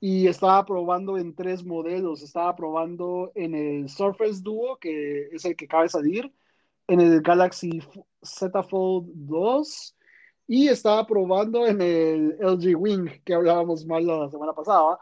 [0.00, 2.22] y estaba probando en tres modelos.
[2.22, 6.30] Estaba probando en el Surface Duo, que es el que acaba de salir,
[6.88, 7.80] en el Galaxy
[8.22, 9.96] Z Fold 2
[10.46, 14.98] y estaba probando en el LG Wing, que hablábamos mal la semana pasada.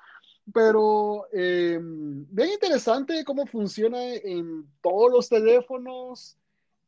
[0.52, 6.36] Pero eh, bien interesante cómo funciona en todos los teléfonos.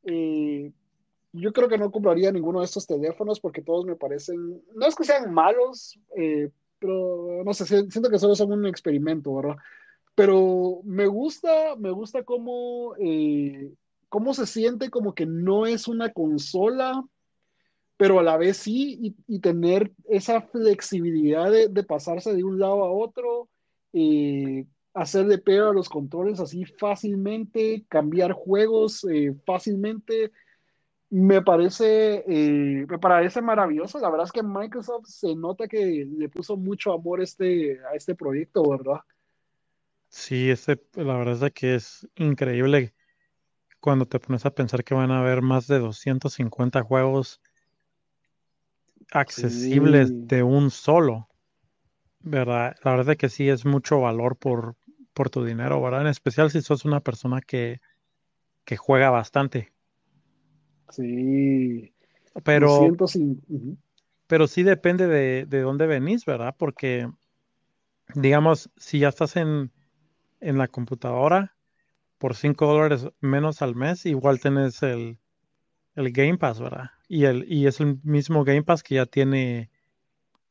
[0.04, 0.72] Eh,
[1.32, 4.94] yo creo que no compraría ninguno de estos teléfonos porque todos me parecen, no es
[4.94, 9.56] que sean malos, eh, pero no sé, siento que solo son un experimento, ¿verdad?
[10.14, 13.72] Pero me gusta, me gusta cómo, eh,
[14.10, 17.02] cómo se siente como que no es una consola,
[17.96, 22.90] pero a la vez sí, y, tener esa flexibilidad de, pasarse de un lado a
[22.90, 23.48] otro,
[23.92, 30.32] eh, hacer de peor a los controles así fácilmente, cambiar juegos eh, fácilmente
[31.10, 33.98] me parece, eh, me parece maravilloso.
[33.98, 38.14] La verdad es que Microsoft se nota que le puso mucho amor este, a este
[38.14, 39.00] proyecto, ¿verdad?
[40.08, 42.94] Sí, este, la verdad es que es increíble
[43.80, 47.40] cuando te pones a pensar que van a haber más de 250 juegos
[49.10, 51.28] accesibles de un solo,
[52.20, 52.76] ¿verdad?
[52.84, 54.76] La verdad es que sí es mucho valor por,
[55.14, 56.02] por tu dinero, ¿verdad?
[56.02, 57.80] En especial si sos una persona que,
[58.64, 59.72] que juega bastante.
[60.90, 61.92] Sí.
[62.44, 62.96] Pero,
[64.26, 66.54] pero sí depende de, de, dónde venís, ¿verdad?
[66.56, 67.10] Porque,
[68.14, 69.72] digamos, si ya estás en,
[70.40, 71.56] en la computadora
[72.20, 75.18] por 5 dólares menos al mes, igual tenés el,
[75.94, 76.90] el Game Pass, ¿verdad?
[77.08, 79.70] Y, el, y es el mismo Game Pass que ya tiene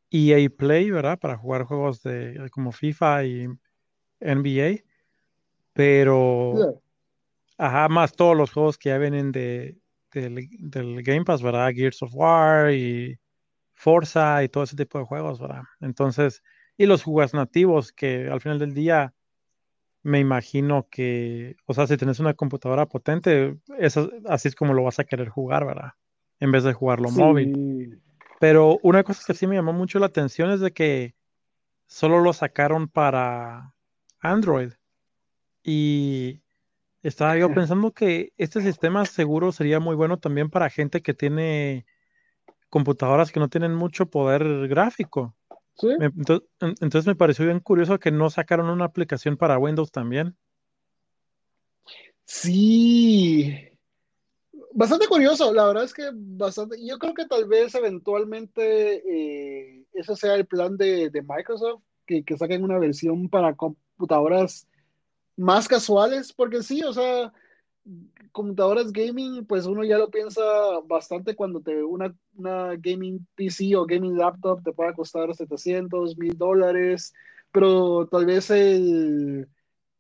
[0.09, 1.19] EA Play, ¿verdad?
[1.19, 3.47] Para jugar juegos de como FIFA y
[4.19, 4.83] NBA.
[5.73, 6.81] Pero,
[7.55, 9.77] ajá, más todos los juegos que ya vienen de,
[10.11, 11.71] del, Game Pass, ¿verdad?
[11.71, 13.19] Gears of War y
[13.75, 15.61] Forza y todo ese tipo de juegos, ¿verdad?
[15.81, 16.41] Entonces,
[16.77, 19.13] y los juegos nativos que al final del día
[20.01, 24.83] me imagino que, o sea, si tienes una computadora potente, eso, así es como lo
[24.83, 25.93] vas a querer jugar, ¿verdad?
[26.39, 28.01] En vez de jugarlo móvil.
[28.39, 31.15] Pero una cosa que sí me llamó mucho la atención es de que
[31.85, 33.73] solo lo sacaron para
[34.19, 34.71] Android.
[35.63, 36.41] Y
[37.03, 41.85] estaba yo pensando que este sistema seguro sería muy bueno también para gente que tiene
[42.69, 45.35] computadoras que no tienen mucho poder gráfico.
[45.81, 50.35] Entonces, me pareció bien curioso que no sacaron una aplicación para Windows también.
[52.25, 53.55] Sí,
[54.71, 60.15] bastante curioso, la verdad es que bastante, yo creo que tal vez eventualmente eh, ese
[60.15, 64.67] sea el plan de, Microsoft, que, que, saquen una versión para computadoras
[65.37, 67.33] más casuales, porque sí, o sea,
[68.31, 70.41] computadoras gaming, pues uno ya lo piensa
[70.85, 76.37] bastante cuando te una, una gaming PC o gaming laptop te pueda costar 700, 1000
[76.37, 77.13] dólares,
[77.51, 79.47] pero tal vez el,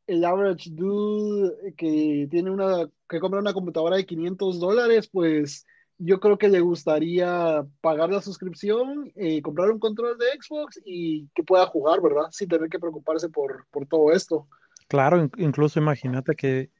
[0.07, 5.65] el average dude que tiene una, que compra una computadora de 500 dólares, pues
[5.99, 11.27] yo creo que le gustaría pagar la suscripción, eh, comprar un control de Xbox y
[11.35, 12.27] que pueda jugar, ¿verdad?
[12.31, 14.47] Sin tener que preocuparse por, por todo esto.
[14.87, 16.71] Claro, incluso imagínate que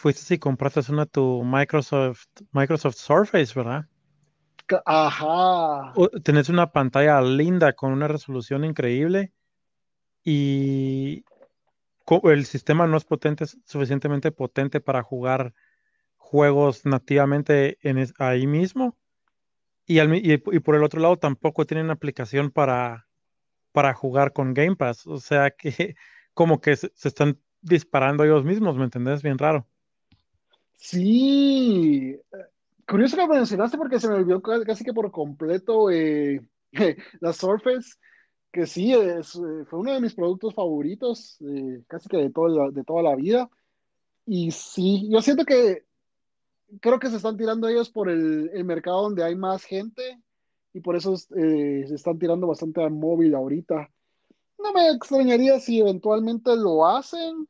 [0.00, 3.86] fuiste y compraste una tu Microsoft, Microsoft Surface, ¿verdad?
[4.86, 5.92] Ajá.
[6.24, 9.34] Tenés una pantalla linda con una resolución increíble
[10.24, 11.24] y
[12.24, 15.52] el sistema no es potente, suficientemente potente para jugar
[16.16, 18.96] juegos nativamente en ahí mismo.
[19.84, 23.06] Y, y, por el otro lado tampoco tienen aplicación para,
[23.72, 25.06] para jugar con Game Pass.
[25.06, 25.94] O sea que
[26.32, 29.22] como que se, se están disparando ellos mismos, ¿me entendés?
[29.22, 29.66] Bien raro.
[30.80, 32.18] Sí,
[32.88, 36.40] curioso que lo mencionaste porque se me olvidó casi que por completo eh,
[37.20, 37.96] la Surface,
[38.50, 42.70] que sí, es, eh, fue uno de mis productos favoritos, eh, casi que de, todo,
[42.70, 43.50] de toda la vida.
[44.26, 45.84] Y sí, yo siento que
[46.80, 50.18] creo que se están tirando ellos por el, el mercado donde hay más gente
[50.72, 53.90] y por eso se están tirando bastante al móvil ahorita.
[54.58, 57.48] No me extrañaría si eventualmente lo hacen,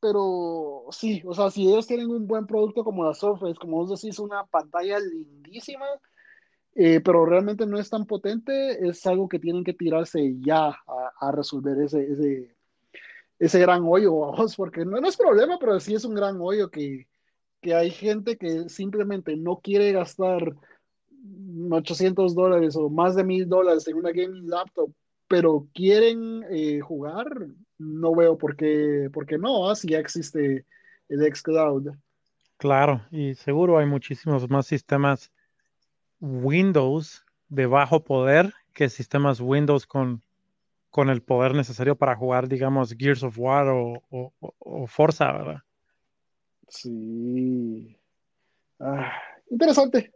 [0.00, 4.00] pero sí, o sea, si ellos tienen un buen producto como la Surface, como vos
[4.00, 5.86] decís, una pantalla lindísima,
[6.74, 10.76] eh, pero realmente no es tan potente, es algo que tienen que tirarse ya
[11.20, 12.56] a, resolver ese, ese,
[13.38, 17.08] ese, gran hoyo, porque no, no, es problema, pero sí es un gran hoyo que,
[17.62, 20.54] que hay gente que simplemente no quiere gastar
[21.70, 24.92] 800 dólares o más de 1000 dólares en una gaming laptop,
[25.28, 27.26] pero quieren eh, jugar,
[27.78, 29.74] no veo por qué, por qué no, ¿ah?
[29.74, 30.64] si ya existe
[31.08, 31.92] el xCloud.
[32.58, 35.30] Claro, y seguro hay muchísimos más sistemas
[36.20, 40.22] Windows de bajo poder que sistemas Windows con,
[40.90, 45.62] con el poder necesario para jugar, digamos, Gears of War o, Forza, ¿verdad?
[46.68, 47.96] Sí.
[48.80, 49.12] Ah,
[49.50, 50.12] interesante.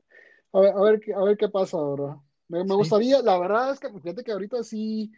[0.52, 2.18] A ver, a ver, a ver qué pasa ahora.
[2.48, 5.12] Me, me gustaría, la verdad es que fíjate que ahorita sí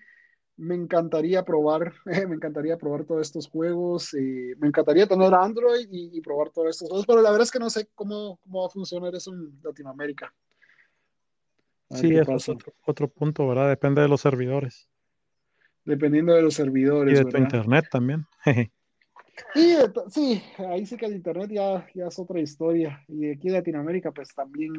[0.57, 1.93] me encantaría probar,
[2.29, 6.89] me encantaría probar todos estos juegos, eh, me encantaría tener Android y, probar todos estos
[6.89, 9.59] juegos, pero la verdad es que no sé cómo, cómo va a funcionar eso en
[9.63, 10.33] Latinoamérica.
[11.91, 12.49] Sí, es
[12.87, 13.69] otro, punto, ¿verdad?
[13.69, 14.89] Depende de los servidores.
[15.85, 17.21] Dependiendo de los servidores.
[17.21, 18.25] Y de tu internet también.
[19.55, 19.75] y
[20.09, 23.05] sí, ahí sí que el internet ya, ya es otra historia.
[23.09, 24.73] Y aquí en Latinoamérica, pues también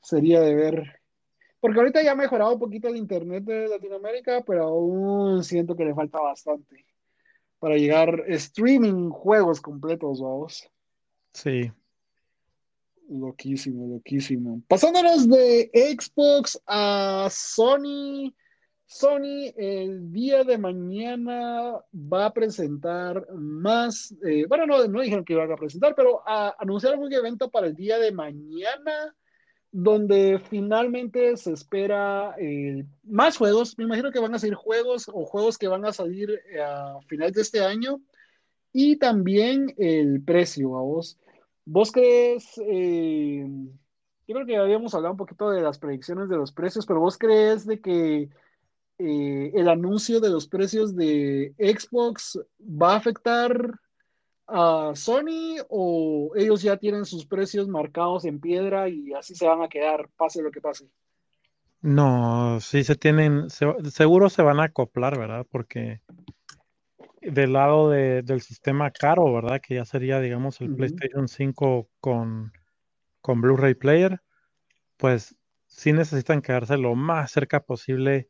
[0.00, 1.00] sería de ver
[1.60, 5.84] porque ahorita ya ha mejorado un poquito el internet de Latinoamérica, pero aún siento que
[5.84, 6.86] le falta bastante
[7.58, 10.68] para llegar streaming juegos completos, vamos.
[11.32, 11.70] Sí.
[13.08, 14.62] Loquísimo, loquísimo.
[14.68, 18.34] Pasándonos de Xbox a Sony.
[18.90, 25.34] Sony el día de mañana va a presentar más, eh, bueno, no, no dijeron que
[25.34, 29.14] iban a presentar, pero a, anunciar un evento para el día de mañana
[29.70, 33.76] donde finalmente se espera eh, más juegos.
[33.76, 36.98] Me imagino que van a salir juegos o juegos que van a salir eh, a
[37.06, 38.00] finales de este año.
[38.72, 41.18] Y también el precio, a vos.
[41.64, 42.58] ¿Vos crees?
[42.58, 43.46] Eh,
[44.26, 47.18] yo creo que habíamos hablado un poquito de las predicciones de los precios, pero ¿vos
[47.18, 48.28] crees de que
[48.98, 53.78] el anuncio de los precios de Xbox va a afectar
[54.48, 59.62] a Sony o ellos ya tienen sus precios marcados en piedra y así se van
[59.62, 60.88] a quedar, pase lo que pase?
[61.80, 65.46] No, sí se tienen, seguro se van a acoplar, ¿verdad?
[65.48, 66.00] Porque
[67.20, 69.60] del lado del sistema caro, ¿verdad?
[69.60, 72.52] Que ya sería, digamos, el PlayStation 5 con,
[73.20, 74.20] con Blu-ray Player,
[74.96, 75.36] pues
[75.66, 78.28] sí necesitan quedarse lo más cerca posible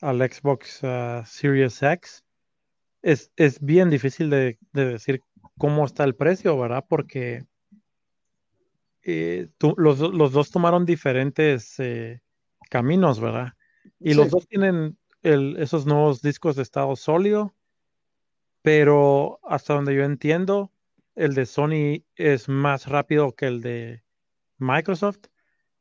[0.00, 2.24] al Xbox uh, Series X.
[3.02, 5.22] Es, es bien difícil de, de, decir
[5.62, 6.84] cómo está el precio, ¿verdad?
[6.88, 7.46] Porque
[9.04, 12.20] eh, tú, los, los, dos tomaron diferentes eh,
[12.68, 13.52] caminos, ¿verdad?
[14.00, 14.16] Y sí.
[14.16, 17.54] los dos tienen el, esos nuevos discos de estado sólido,
[18.62, 20.72] pero hasta donde yo entiendo,
[21.14, 24.02] el de Sony es más rápido que el de
[24.58, 25.26] Microsoft,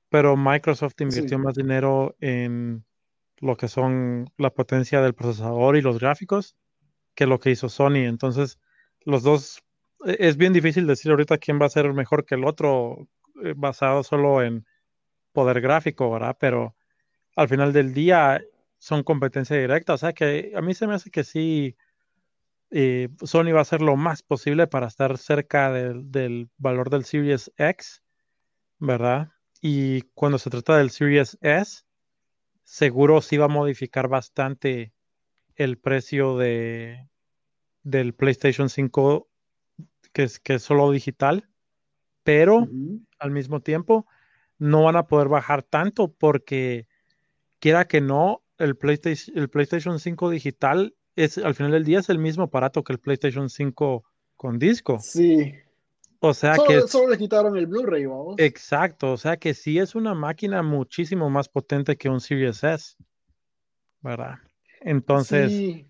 [0.09, 1.43] pero Microsoft invirtió sí.
[1.43, 2.85] más dinero en
[3.39, 6.55] lo que son la potencia del procesador y los gráficos
[7.15, 8.05] que lo que hizo Sony.
[8.05, 8.59] Entonces,
[9.05, 9.63] los dos,
[10.05, 13.07] es bien difícil decir ahorita quién va a ser mejor que el otro
[13.43, 14.65] eh, basado solo en
[15.31, 16.37] poder gráfico, ¿verdad?
[16.39, 16.75] Pero
[17.35, 18.41] al final del día
[18.77, 21.77] son competencia directa, o sea que a mí se me hace que sí,
[22.71, 27.05] eh, Sony va a hacer lo más posible para estar cerca del, del valor del
[27.05, 28.01] Series X,
[28.79, 29.29] ¿verdad?
[29.61, 31.83] Y cuando se trata del Series S,
[32.63, 34.93] seguro sí va a modificar bastante
[35.55, 37.07] el precio de,
[37.83, 39.27] del PlayStation 5,
[40.13, 41.47] que es, que es solo digital,
[42.23, 43.05] pero uh -huh.
[43.19, 44.05] al mismo tiempo
[44.57, 46.87] no van a poder bajar tanto porque
[47.59, 52.09] quiera que no, el PlayStation, el PlayStation 5 digital es al final del día es
[52.09, 54.03] el mismo aparato que el PlayStation 5
[54.37, 54.99] con disco.
[54.99, 55.53] Sí.
[56.19, 56.87] O sea solo, que.
[56.87, 58.35] Solo le quitaron el Blu-ray, vamos.
[58.37, 59.11] Exacto.
[59.11, 62.95] O sea que sí es una máquina muchísimo más potente que un Series S.
[64.01, 64.35] ¿Verdad?
[64.81, 65.51] Entonces.
[65.51, 65.85] Sí.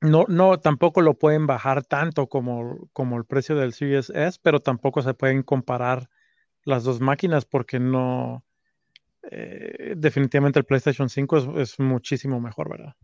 [0.00, 4.60] No, no, tampoco lo pueden bajar tanto como, como el precio del Series S, pero
[4.60, 6.08] tampoco se pueden comparar
[6.64, 8.44] las dos máquinas porque no.
[9.30, 12.94] Eh, definitivamente el PlayStation 5 es, es, muchísimo mejor, ¿verdad?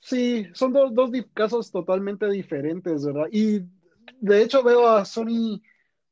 [0.00, 3.26] Sí, son dos, dos casos totalmente diferentes, ¿verdad?
[3.30, 3.60] Y
[4.20, 5.62] de hecho veo a Sony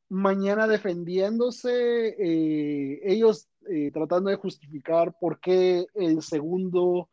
[0.09, 7.09] mañana defendiéndose, eh, ellos eh, tratando de justificar por qué el segundo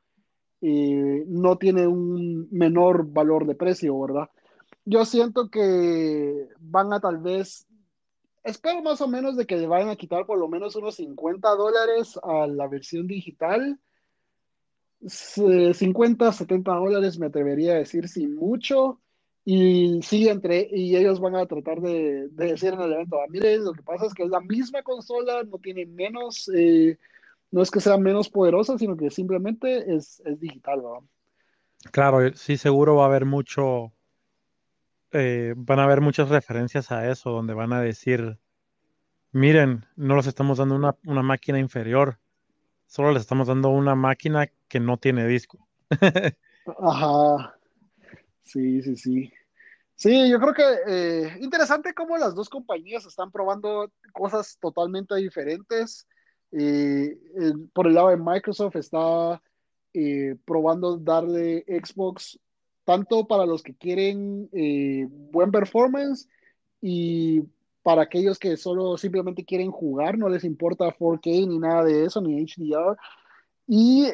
[0.65, 4.29] eh, no tiene un menor valor de precio, ¿verdad?
[4.85, 7.67] Yo siento que van a tal vez,
[8.45, 11.49] espero más o menos de que le vayan a quitar por lo menos unos 50
[11.49, 13.77] dólares a la versión digital.
[15.05, 19.01] 50, 70 dólares me atrevería a decir sin mucho
[19.43, 23.25] y sí, entre, y ellos van a tratar de, de decir en el evento, ah,
[23.29, 26.97] mire, lo que pasa es que es la misma consola, no tiene menos, eh,
[27.53, 31.07] no es que sea menos poderosa, sino que simplemente es, es digital, ¿verdad?
[31.91, 33.93] Claro, sí, seguro va a haber mucho,
[35.11, 38.39] eh, van a haber muchas referencias a eso, donde van a decir,
[39.33, 42.17] miren, no les estamos dando una, una máquina inferior,
[42.87, 45.67] solo les estamos dando una máquina que no tiene disco.
[46.79, 47.55] Ajá.
[48.41, 49.33] Sí, sí, sí.
[49.93, 56.07] Sí, yo creo que eh, interesante cómo las dos compañías están probando cosas totalmente diferentes.
[56.55, 57.17] Eh,
[57.73, 59.41] por el lado de Microsoft está
[59.93, 62.39] eh, probando darle Xbox
[62.83, 66.27] tanto para los que quieren eh, buen performance
[66.79, 67.41] y
[67.81, 72.21] para aquellos que solo simplemente quieren jugar, no les importa 4K ni nada de eso,
[72.21, 72.97] ni HDR.
[73.65, 74.07] Y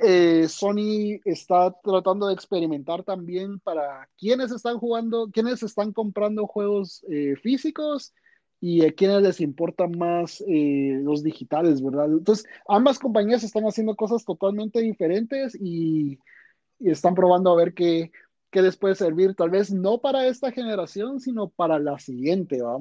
[0.48, 7.04] Sony está tratando de experimentar también para quienes están jugando, quienes están comprando juegos
[7.42, 8.14] físicos
[8.62, 12.08] y a quienes les importan más eh, los digitales, ¿verdad?
[12.08, 16.20] Entonces, ambas compañías están haciendo cosas totalmente diferentes y,
[16.80, 18.12] y están probando a ver qué,
[18.52, 22.80] qué, les puede servir, tal vez no para esta generación, sino para la siguiente, ¿va?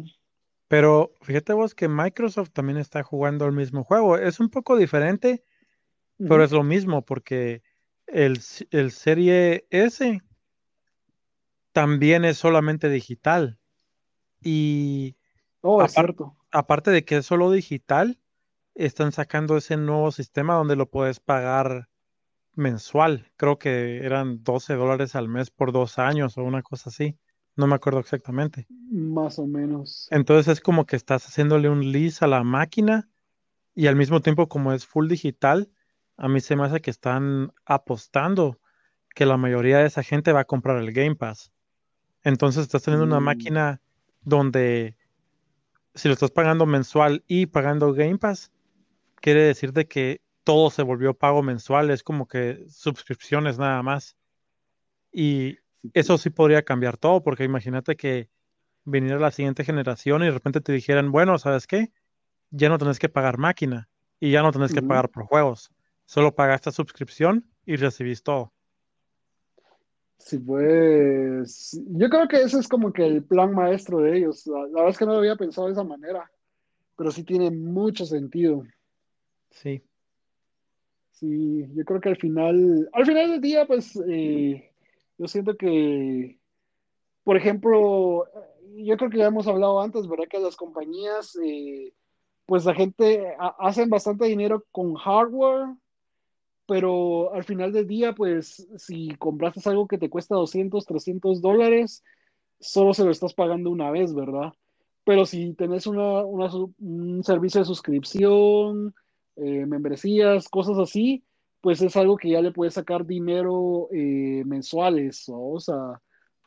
[0.67, 4.19] Pero fíjate vos que Microsoft también está jugando el mismo juego.
[4.19, 5.43] Es un poco diferente
[6.19, 7.63] pero es lo mismo porque
[8.07, 10.21] el, el Serie S
[11.73, 13.59] también es solamente digital.
[14.43, 15.17] Y
[15.63, 16.37] oh, es aparte, cierto.
[16.51, 18.19] aparte de que es solo digital,
[18.75, 21.89] están sacando ese nuevo sistema donde lo puedes pagar
[22.55, 23.31] mensual.
[23.37, 27.17] Creo que eran 12 dólares al mes por dos años o una cosa así.
[27.57, 28.67] No me acuerdo exactamente.
[28.91, 30.09] Más o menos.
[30.11, 33.09] Entonces es como que estás haciéndole un lease a la máquina
[33.75, 35.71] y al mismo tiempo como es full digital,
[36.17, 38.59] a mí se me hace que están apostando
[39.15, 41.53] que la mayoría de esa gente va a comprar el Game Pass.
[42.23, 43.11] Entonces estás teniendo mm.
[43.11, 43.81] una máquina
[44.21, 44.97] donde
[45.99, 48.53] si lo estás pagando mensual y pagando Game Pass,
[49.17, 54.17] quiere decir de que todo se volvió pago mensual, es como que suscripciones nada más.
[55.13, 55.59] Y
[55.93, 58.31] eso sí podría cambiar todo, porque imagínate que
[58.85, 61.93] viniera la siguiente generación y de repente te dijeran, bueno, ¿sabes qué?
[62.51, 63.89] Ya no tenés que pagar máquina
[64.21, 64.81] y ya no tenés uh -huh.
[64.81, 65.71] que pagar por juegos
[66.07, 68.55] Solo pagaste suscripción y recibís todo.
[70.19, 74.47] Sí, pues yo creo que ese es como que el plan maestro de ellos.
[74.47, 76.31] La, la verdad es que no lo había pensado de esa manera,
[76.97, 78.65] pero sí tiene mucho sentido.
[79.51, 79.83] Sí.
[81.13, 84.71] Sí, yo creo que al final, al final del día, pues eh,
[85.17, 86.39] yo siento que,
[87.25, 88.25] por ejemplo,
[88.77, 90.27] yo creo que ya hemos hablado antes, ¿verdad?
[90.31, 91.93] Que las compañías, eh,
[92.47, 95.75] pues la gente ha- hacen bastante dinero con hardware,
[96.69, 102.05] pero al final del día, pues si compraste algo que te cuesta 200, 300 dólares,
[102.61, 104.53] solo se lo estás pagando una vez, ¿verdad?
[105.03, 106.51] Pero si tenés una, una
[106.81, 108.95] un servicio de suscripción,
[109.37, 111.25] eh, membresías, cosas así,
[111.63, 115.99] pues es algo que ya le puedes sacar dinero eh, mensuales, o sea,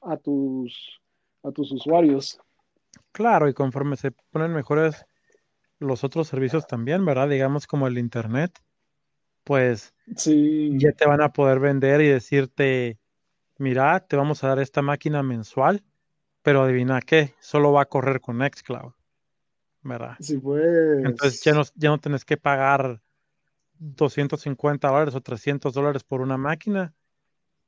[0.04, 1.02] a tus,
[1.42, 2.40] a tus usuarios.
[3.12, 5.04] Claro, y conforme se ponen mejores
[5.80, 7.28] los otros servicios también, ¿verdad?
[7.28, 8.52] Digamos como el internet,
[9.44, 13.00] pues Sí, ya te van a poder vender y decirte,
[13.58, 15.84] mira, te vamos a dar esta máquina mensual,
[16.42, 18.94] pero adivina qué, solo va a correr con Nextcloud,
[19.84, 20.18] ¿verdad?
[20.20, 20.40] sí,
[21.04, 21.74] Entonces ya no, pues.
[21.76, 23.02] ya no tenés que pagar
[23.80, 26.94] 250 dólares o 300 dólares por una máquina,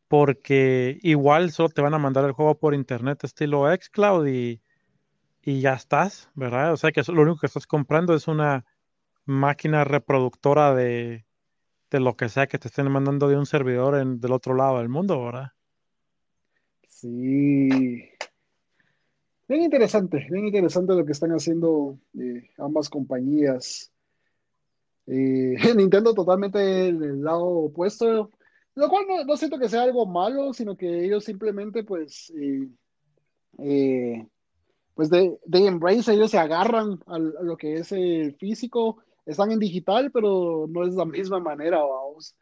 [0.08, 4.62] porque igual solo te van a mandar el juego por internet estilo xCloud y,
[5.42, 6.74] y ya estás, ¿verdad?
[6.74, 8.66] O sea que lo único que estás comprando es una
[9.26, 11.26] máquina reproductora de,
[12.00, 14.90] lo que sea que te estén mandando de un servidor en, del otro lado del
[14.90, 15.52] mundo, ¿verdad?
[16.88, 17.70] Sí.
[19.48, 23.92] Bien interesante, bien interesante lo que están haciendo eh, ambas compañías.
[25.06, 28.32] Eh, Nintendo totalmente del lado opuesto,
[28.76, 32.32] lo cual no, siento que sea algo malo, sino que ellos simplemente pues,
[33.60, 34.26] eh,
[34.96, 39.60] pues de, de embrace, ellos se agarran a, lo que es el físico, están en
[39.60, 42.36] digital, pero no es la misma manera, vamos.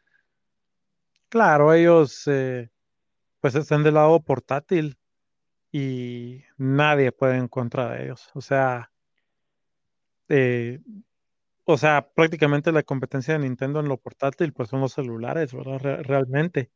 [1.28, 2.70] Claro, ellos eh,
[3.40, 4.98] pues están del lado portátil
[5.72, 8.30] y nadie puede en contra de ellos.
[8.34, 8.92] O sea,
[10.28, 10.80] eh,
[11.64, 15.78] o sea, prácticamente la competencia de Nintendo en lo portátil pues son los celulares, ¿verdad?
[15.80, 16.70] Re- realmente.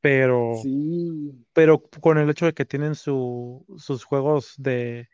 [0.00, 5.08] Pero, Sí, pero con el hecho de que tienen su, sus juegos de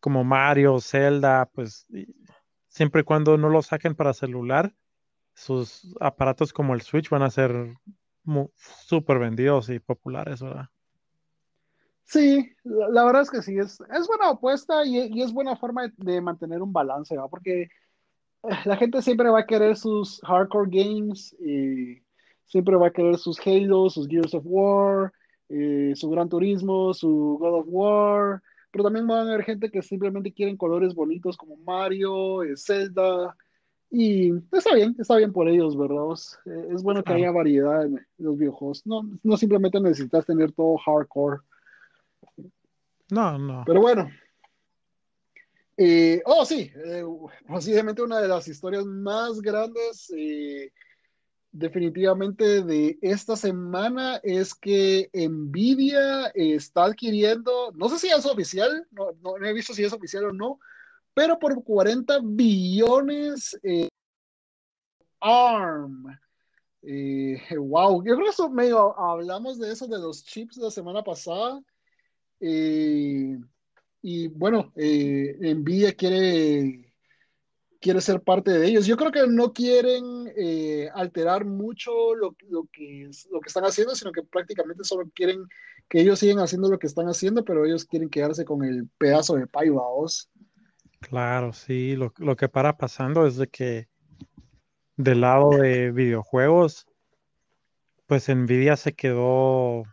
[0.00, 1.86] como Mario, Zelda, pues
[2.76, 4.74] siempre y cuando no lo saquen para celular,
[5.32, 7.74] sus aparatos como el Switch van a ser
[8.54, 10.66] súper vendidos y populares, ¿verdad?
[12.04, 15.90] sí, la, verdad es que sí, es, es buena apuesta y, y es buena forma
[15.96, 17.28] de, mantener un balance, ¿va?
[17.28, 17.68] Porque
[18.66, 22.02] la gente siempre va a querer sus hardcore games y
[22.44, 25.14] siempre va a querer sus Halo, sus Gears of War,
[25.48, 28.42] eh, su Gran Turismo, su God of War,
[28.76, 33.34] pero también van a haber gente que simplemente quieren colores bonitos como Mario, eh, Zelda,
[33.90, 36.12] y está bien, está bien por ellos, ¿verdad?
[36.12, 41.38] Es, bueno que haya variedad en los videojuegos, no, no simplemente necesitas tener todo hardcore,
[43.08, 43.62] No, no.
[43.66, 44.10] pero bueno.
[45.78, 47.02] Eh, oh, sí, eh,
[47.48, 50.70] posiblemente una de las historias más grandes eh,
[51.58, 59.12] definitivamente de esta semana es que Nvidia está adquiriendo, no sé si es oficial, no,
[59.22, 60.58] no, he visto si es oficial o no,
[61.14, 63.88] pero por 40 billones eh,
[65.20, 66.18] ARM.
[66.82, 71.02] Eh, wow, yo creo que eso medio hablamos de eso de los chips la semana
[71.02, 71.60] pasada.
[72.40, 73.38] Eh,
[74.02, 76.85] y bueno, Nvidia quiere
[77.86, 78.84] quiere ser parte de ellos.
[78.84, 83.94] Yo creo que no quieren eh, alterar mucho lo, lo, que lo que están haciendo,
[83.94, 85.44] sino que prácticamente solo quieren
[85.88, 89.36] que ellos sigan haciendo lo que están haciendo, pero ellos quieren quedarse con el pedazo
[89.36, 90.28] de pay, vaos.
[90.98, 91.94] Claro, sí.
[91.94, 93.86] Lo, lo que para pasando es de que
[94.96, 96.88] del lado de videojuegos,
[98.06, 99.84] pues Nvidia se quedó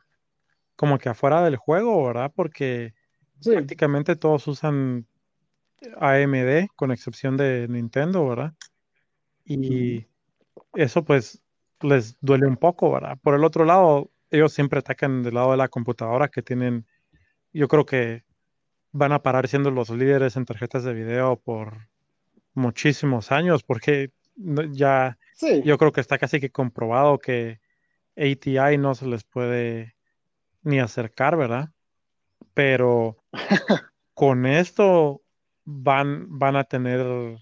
[0.76, 2.32] como que afuera del juego, ¿verdad?
[2.36, 2.96] Porque
[3.40, 5.06] Sí, prácticamente todos usan
[6.00, 8.54] AMD, con excepción de Nintendo, ¿verdad?
[9.46, 10.08] Y
[10.74, 11.42] eso pues
[11.82, 13.18] les duele un poco, ¿verdad?
[13.22, 16.88] Por el otro lado, ellos siempre atacan del lado de la computadora que tienen,
[17.52, 18.24] yo creo que
[18.92, 21.90] van a parar siendo los líderes en tarjetas de video por
[22.54, 24.12] muchísimos años, porque
[24.72, 27.60] ya sí, yo creo que está casi que comprobado que
[28.16, 29.96] ATI no se les puede
[30.62, 31.70] ni acercar, ¿verdad?
[32.54, 33.18] Pero
[34.14, 35.23] con esto
[35.66, 37.38] van, van a tener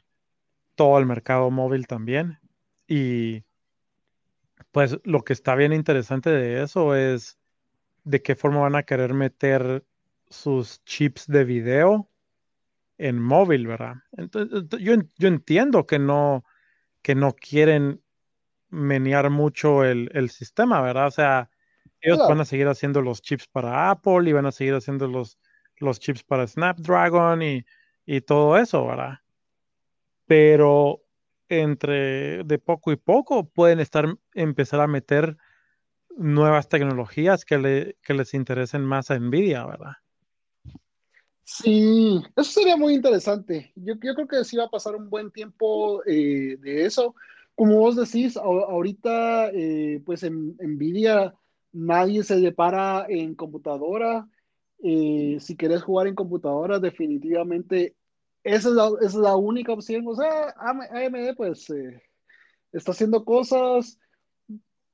[0.76, 2.40] todo el mercado móvil también.
[2.88, 3.44] Y
[4.72, 7.38] pues lo que está bien interesante de eso es
[8.06, 9.86] de qué forma van a querer meter
[10.30, 12.12] sus chips de video
[12.98, 13.96] en móvil, ¿verdad?
[14.14, 16.46] Entonces, ent- yo, yo entiendo que no,
[17.04, 18.04] que no quieren
[18.70, 21.08] menear mucho el, el sistema, ¿verdad?
[21.08, 21.50] O sea,
[22.02, 25.40] ellos van a seguir haciendo los chips para Apple y van a seguir haciendo los,
[25.78, 27.66] los chips para Snapdragon y,
[28.06, 29.20] y todo eso, ¿verdad?
[30.26, 31.02] Pero
[31.50, 35.38] entre de poco y poco pueden estar empezar a meter
[36.18, 39.94] nuevas tecnologías que, le, que les interesen más a Nvidia, ¿verdad?
[41.44, 43.74] Sí, eso sería muy interesante.
[43.76, 47.16] Yo, yo creo que sí va a pasar un buen tiempo eh, de eso.
[47.56, 51.34] Como vos decís, ahorita, eh, pues en Nvidia
[51.74, 54.28] nadie se depara en computadora.
[54.84, 57.96] Eh, si quieres jugar en computadora, definitivamente
[58.44, 60.04] esa es la, esa es la única opción.
[60.08, 61.68] O sea, AMD pues
[62.72, 64.00] está haciendo cosas,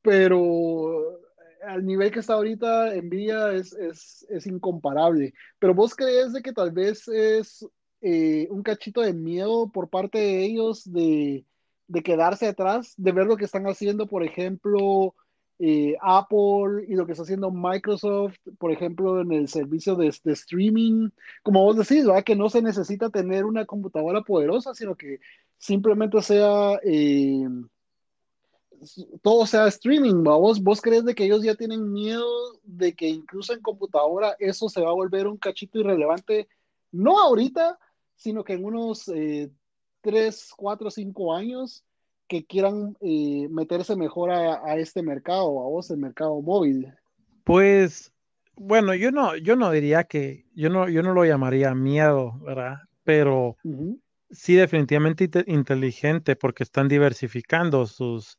[0.02, 1.20] pero
[1.66, 5.34] al nivel que está ahorita, Nvidia es, es, es incomparable.
[5.60, 7.66] Pero vos crees de que tal vez es
[8.02, 11.46] eh, un cachito de miedo por parte de ellos de,
[11.88, 15.16] de, quedarse atrás, de ver lo que están haciendo, por ejemplo,
[15.60, 21.10] eh, Apple y lo que está haciendo Microsoft, por ejemplo, en el servicio de, streaming.
[21.44, 22.24] Como vos decís, ¿verdad?
[22.24, 25.20] que no se necesita tener una computadora poderosa, sino que
[25.58, 26.80] simplemente sea...
[26.84, 27.48] Eh,
[29.24, 30.62] todo sea streaming, ¿vos?
[30.62, 32.28] ¿Vos crees de que ellos ya tienen miedo
[32.64, 36.48] de que incluso en computadora eso se va a volver un cachito irrelevante?
[36.92, 37.80] No ahorita,
[38.16, 39.52] sino que en unos eh,
[40.02, 41.84] 3, 4, 5 años
[42.28, 46.94] que quieran eh, meterse mejor a, a, este mercado, a vos, el mercado móvil.
[47.44, 48.14] Pues,
[48.56, 52.80] bueno, yo no, yo no diría que, yo no, yo no lo llamaría miedo, ¿verdad?
[53.04, 54.00] Pero uh -huh.
[54.30, 58.38] sí definitivamente inteligente porque están diversificando sus,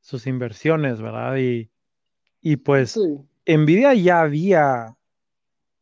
[0.00, 1.36] sus inversiones, ¿verdad?
[1.38, 1.70] Y,
[2.40, 3.00] y pues sí.
[3.46, 4.96] Nvidia ya había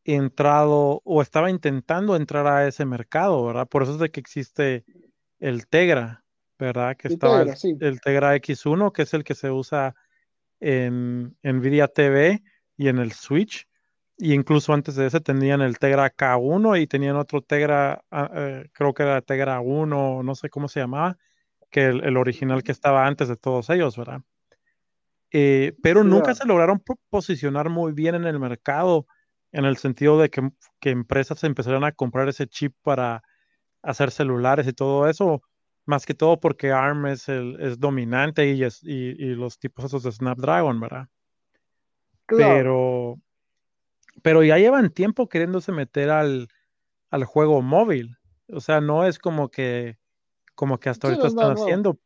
[0.04, 3.66] entrado o estaba intentando entrar a ese mercado, ¿verdad?
[3.68, 4.84] Por eso es de que existe
[5.38, 6.19] el Tegra,
[6.66, 6.96] ¿verdad?
[6.96, 7.76] Que estaba Tegra, el, sí.
[7.80, 9.94] el, Tegra X1, que es el que se usa
[10.60, 12.42] en Nvidia TV
[12.76, 13.66] y en el Switch.
[14.16, 18.92] Y incluso antes de ese tenían el Tegra K1 y tenían otro Tegra, eh, creo
[18.92, 21.16] que era Tegra 1, no sé cómo se llamaba,
[21.70, 24.20] que el, el, original que estaba antes de todos ellos, ¿verdad?
[25.32, 26.10] Eh, pero yeah.
[26.10, 29.06] nunca se lograron posicionar muy bien en el mercado,
[29.52, 30.50] en el sentido de que,
[30.80, 33.22] que, empresas empezaron a comprar ese chip para
[33.82, 35.42] hacer celulares y todo eso,
[35.84, 39.84] más que todo porque ARM es, el, es dominante y, es, y, y, los tipos
[39.84, 41.08] esos de Snapdragon, ¿verdad?
[42.26, 42.54] Claro.
[42.54, 43.18] Pero,
[44.22, 46.48] pero ya llevan tiempo queriéndose meter al,
[47.10, 48.16] al juego móvil.
[48.48, 49.98] O sea, no es como que
[50.60, 51.98] como que hasta sí, ahorita están no, haciendo.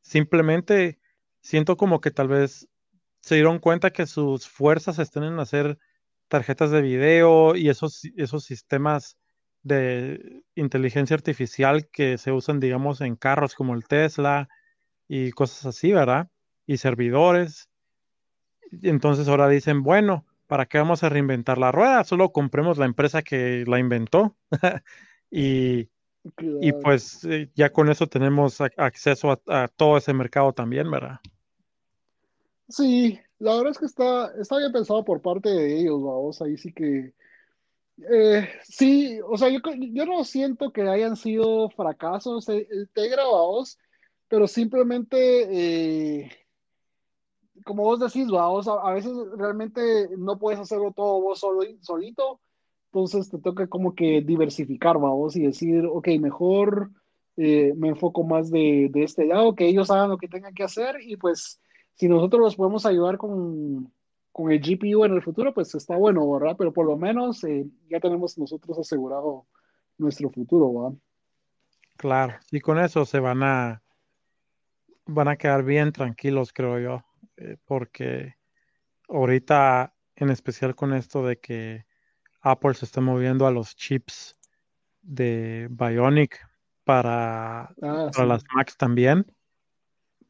[0.00, 0.98] Simplemente
[1.42, 2.68] siento como que tal vez
[3.20, 5.78] se dieron cuenta que sus fuerzas están en hacer
[6.26, 9.16] tarjetas de video y esos, esos sistemas
[9.62, 14.48] de inteligencia artificial que se usan, digamos, en carros como el Tesla
[15.08, 16.28] y cosas así, ¿verdad?
[16.66, 17.68] Y servidores.
[18.82, 22.04] Entonces ahora dicen, bueno, ¿para qué vamos a reinventar la rueda?
[22.04, 24.36] Solo compremos la empresa que la inventó.
[25.30, 25.88] y,
[26.34, 26.58] Claro.
[26.60, 31.18] Y pues eh, ya con eso tenemos acceso a, a, todo ese mercado también, ¿verdad?
[32.68, 36.56] Sí, la verdad es que está, está bien pensado por parte de ellos, vamos, ahí
[36.56, 37.12] sí que...
[38.08, 39.58] Eh, sí, o sea, yo,
[39.92, 43.78] yo, no siento que hayan sido fracasos el Tegra, vamos,
[44.28, 46.30] pero simplemente, eh,
[47.64, 52.40] como vos decís, vamos, a, a, veces realmente no puedes hacerlo todo vos solo, solito,
[52.86, 56.90] entonces te toca como que diversificar, vamos, y decir, ok, mejor
[57.36, 60.64] eh, me enfoco más de, de, este lado, que ellos hagan lo que tengan que
[60.64, 61.60] hacer y pues
[61.94, 63.92] si nosotros los podemos ayudar con,
[64.32, 66.56] con el GPU en el futuro, pues está bueno, ¿verdad?
[66.56, 69.46] Pero por lo menos eh, ya tenemos nosotros asegurado
[69.98, 70.98] nuestro futuro, ¿verdad?
[71.96, 73.82] Claro, y con eso se van a
[75.06, 77.04] van a quedar bien tranquilos, creo yo,
[77.36, 78.36] eh, porque
[79.08, 81.84] ahorita, en especial con esto de que
[82.40, 84.38] Apple se está moviendo a los chips
[85.02, 86.38] de Bionic
[86.84, 88.26] para, ah, para sí.
[88.26, 89.26] las Macs también,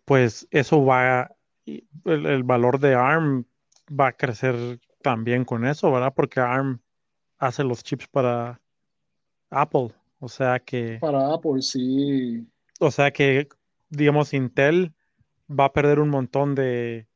[0.05, 1.31] pues eso va,
[1.67, 3.45] el, el, valor de ARM
[3.91, 6.13] va a crecer también con eso, ¿verdad?
[6.15, 6.81] Porque ARM
[7.39, 8.61] hace los chips para
[9.51, 10.99] Apple, o sea que...
[11.01, 12.47] Para Apple, sí.
[12.79, 13.49] O sea que,
[13.89, 14.95] digamos, Intel
[15.49, 17.09] va a perder un montón de,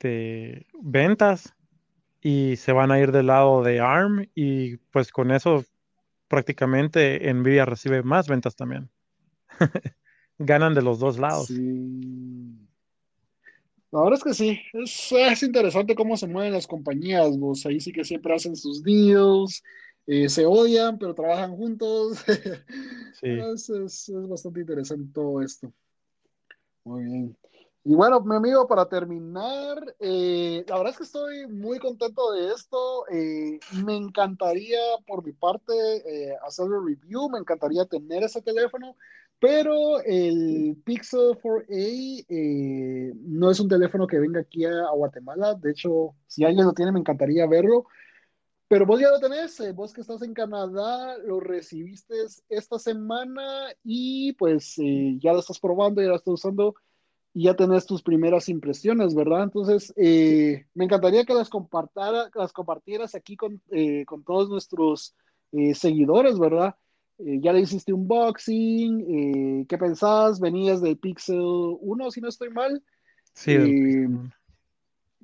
[0.00, 1.54] de ventas
[2.20, 5.64] y se van a ir del lado de ARM y pues con eso
[6.28, 8.90] prácticamente Nvidia recibe más ventas también.
[10.38, 11.46] Ganan de los dos lados.
[11.46, 12.68] Sí.
[13.92, 17.78] La verdad es que sí, es, es, interesante cómo se mueven las compañías, vos ahí
[17.78, 19.62] sí que siempre hacen sus deals,
[20.06, 22.18] eh, se odian, pero trabajan juntos.
[23.20, 23.28] Sí.
[23.28, 25.72] es, es, es bastante interesante todo esto.
[26.82, 27.36] Muy bien.
[27.84, 32.52] Y bueno, mi amigo, para terminar, eh, la verdad es que estoy muy contento de
[32.52, 33.08] esto.
[33.08, 35.72] Eh, me encantaría, por mi parte,
[36.06, 38.96] eh, hacer el review, me encantaría tener ese teléfono,
[39.42, 45.54] Pero el Pixel 4a eh, no es un teléfono que venga aquí a, Guatemala.
[45.54, 47.86] De hecho, si alguien lo tiene, me encantaría verlo.
[48.68, 52.14] Pero vos ya lo tenés, eh, vos que estás en Canadá, lo recibiste
[52.48, 53.42] esta semana
[53.82, 56.76] y pues eh, ya lo estás probando, ya lo estás usando
[57.34, 59.42] y ya tenés tus primeras impresiones, ¿verdad?
[59.42, 61.50] Entonces, me encantaría que las,
[62.34, 63.60] las compartieras aquí con,
[64.06, 65.16] con todos nuestros
[65.74, 66.76] seguidores, ¿verdad?
[67.24, 70.40] Eh, ya le hiciste un boxing, eh, ¿qué pensás?
[70.40, 72.82] Venías del Pixel 1, si no estoy mal.
[73.34, 74.08] Sí, eh,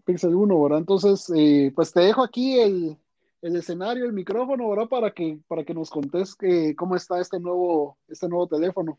[0.05, 0.79] Pixel 1, ¿verdad?
[0.79, 1.27] Entonces,
[1.75, 2.97] pues te dejo aquí el,
[3.43, 4.89] escenario, el micrófono, ¿verdad?
[4.89, 6.37] Para que, para que nos contes
[6.77, 8.97] cómo está este nuevo, este nuevo teléfono.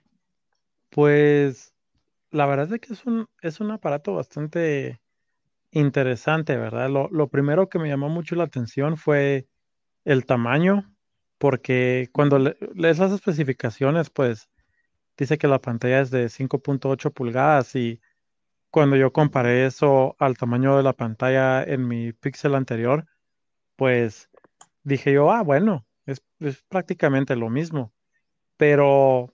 [0.89, 1.73] Pues
[2.31, 4.99] la verdad es que es un, es un aparato bastante
[5.71, 6.89] interesante, ¿verdad?
[6.89, 9.47] Lo, lo primero que me llamó mucho la atención fue
[10.05, 10.85] el tamaño
[11.39, 14.49] porque cuando lees las especificaciones, pues
[15.17, 18.01] dice que la pantalla es de 5.8 pulgadas y
[18.69, 23.07] cuando yo comparé eso al tamaño de la pantalla en mi Pixel anterior,
[23.77, 24.29] pues
[24.83, 27.93] dije yo, ah, bueno, es, es prácticamente lo mismo.
[28.57, 29.33] Pero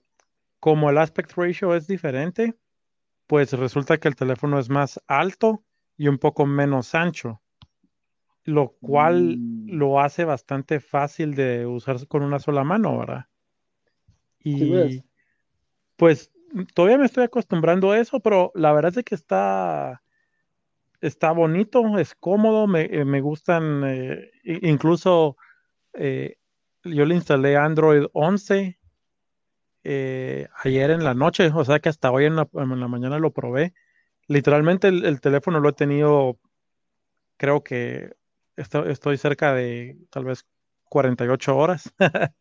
[0.60, 2.56] como el aspect ratio es diferente,
[3.26, 5.64] pues resulta que el teléfono es más alto
[5.96, 7.42] y un poco menos ancho
[8.46, 9.70] lo cual mm.
[9.72, 13.26] lo hace bastante fácil de usar con una sola mano, ¿verdad?
[14.38, 15.02] Y
[15.96, 16.30] pues
[16.72, 20.02] todavía me estoy acostumbrando a eso, pero la verdad es que está,
[21.00, 25.36] está bonito, es cómodo, me, eh, gustan, eh, incluso
[25.94, 26.36] eh,
[26.84, 28.78] yo le instalé Android 11
[29.82, 33.74] ayer en la noche, o sea que hasta hoy en la, mañana lo probé.
[34.28, 36.38] Literalmente el teléfono lo he tenido,
[37.36, 38.12] creo que
[38.56, 40.46] estoy, cerca de tal vez
[40.84, 41.92] 48 horas.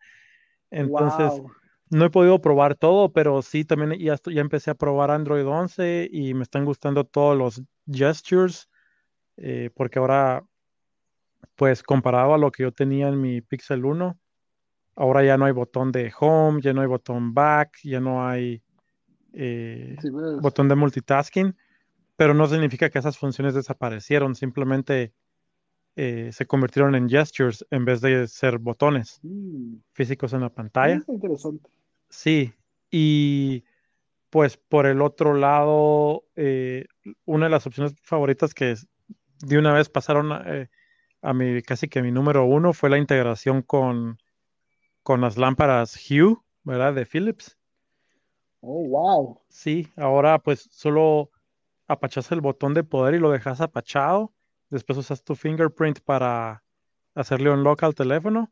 [0.71, 1.41] Entonces,
[1.89, 6.09] no he podido probar todo, pero sí también ya, ya empecé a probar Android 11
[6.11, 8.69] y me están gustando todos los gestures,
[9.37, 10.43] eh, porque ahora,
[11.55, 14.17] pues comparado a lo que yo tenía en mi Pixel 1,
[14.95, 18.63] ahora ya no hay botón de home, ya no hay botón back, ya no hay
[19.33, 20.41] eh, pues.
[20.41, 21.55] botón de multitasking,
[22.15, 25.13] pero no significa que esas funciones desaparecieron, simplemente
[25.97, 29.75] eh, se convirtieron en gestures en vez de ser botones mm.
[29.93, 31.01] físicos en la pantalla.
[31.07, 31.69] interesante.
[32.09, 32.53] Sí,
[32.91, 33.63] y
[34.29, 36.85] pues por el otro lado, eh,
[37.23, 38.75] una de las opciones favoritas que
[39.39, 40.67] de una vez pasaron eh,
[41.21, 44.17] a, mi casi que mi número uno fue la integración con,
[45.01, 46.93] con las lámparas Hue, ¿verdad?
[46.93, 47.57] De Philips.
[48.59, 49.41] Oh, wow.
[49.47, 51.31] Sí, ahora pues solo
[51.87, 54.34] apachas el botón de poder y lo dejas apachado
[54.75, 56.61] Después usas tu fingerprint para
[57.13, 58.51] hacerle un lock al teléfono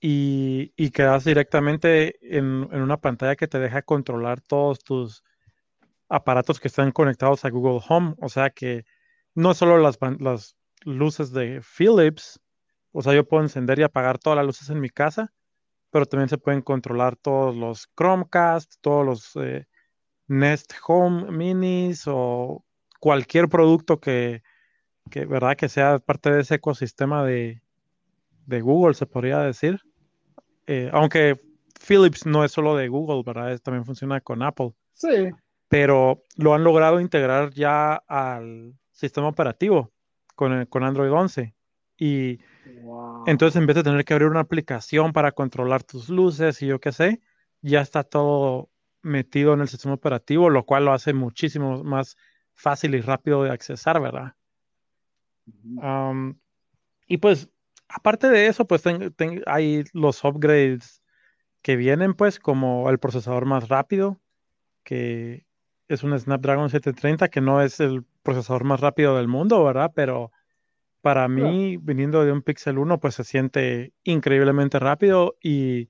[0.00, 5.22] y, quedas directamente en, una pantalla que te deja controlar todos tus
[6.08, 8.16] aparatos que están conectados a Google Home.
[8.18, 8.86] O sea que
[9.36, 12.40] no solo las, luces de Philips,
[12.90, 15.32] o sea, yo puedo encender y apagar todas las luces en mi casa,
[15.90, 19.68] pero también se pueden controlar todos los Chromecast, todos los eh,
[20.26, 22.64] Nest Home Minis o
[22.98, 24.42] cualquier producto que,
[25.10, 25.56] que, ¿verdad?
[25.56, 27.60] Que sea parte de ese ecosistema de,
[28.46, 29.80] Google, se podría decir.
[30.66, 31.40] Eh, aunque
[31.86, 33.58] Philips no es solo de Google, ¿verdad?
[33.60, 34.72] también funciona con Apple.
[34.94, 35.30] Sí.
[35.68, 39.92] Pero lo han logrado integrar ya al sistema operativo
[40.34, 41.54] con, con Android 11.
[41.98, 42.40] Y
[43.26, 46.78] entonces en vez de tener que abrir una aplicación para controlar tus luces y yo
[46.78, 47.20] qué sé,
[47.62, 48.70] ya está todo
[49.02, 52.16] metido en el sistema operativo, lo cual lo hace muchísimo más
[52.54, 54.34] fácil y rápido de accesar, ¿verdad?
[57.06, 57.48] Y pues,
[57.88, 58.82] aparte de eso, pues
[59.46, 61.02] hay los upgrades
[61.62, 64.20] que vienen, pues, como el procesador más rápido,
[64.84, 65.46] que
[65.88, 69.92] es un Snapdragon 730, que no es el procesador más rápido del mundo, ¿verdad?
[69.94, 70.32] Pero
[71.00, 75.88] para mí, viniendo de un Pixel 1, pues se siente increíblemente rápido y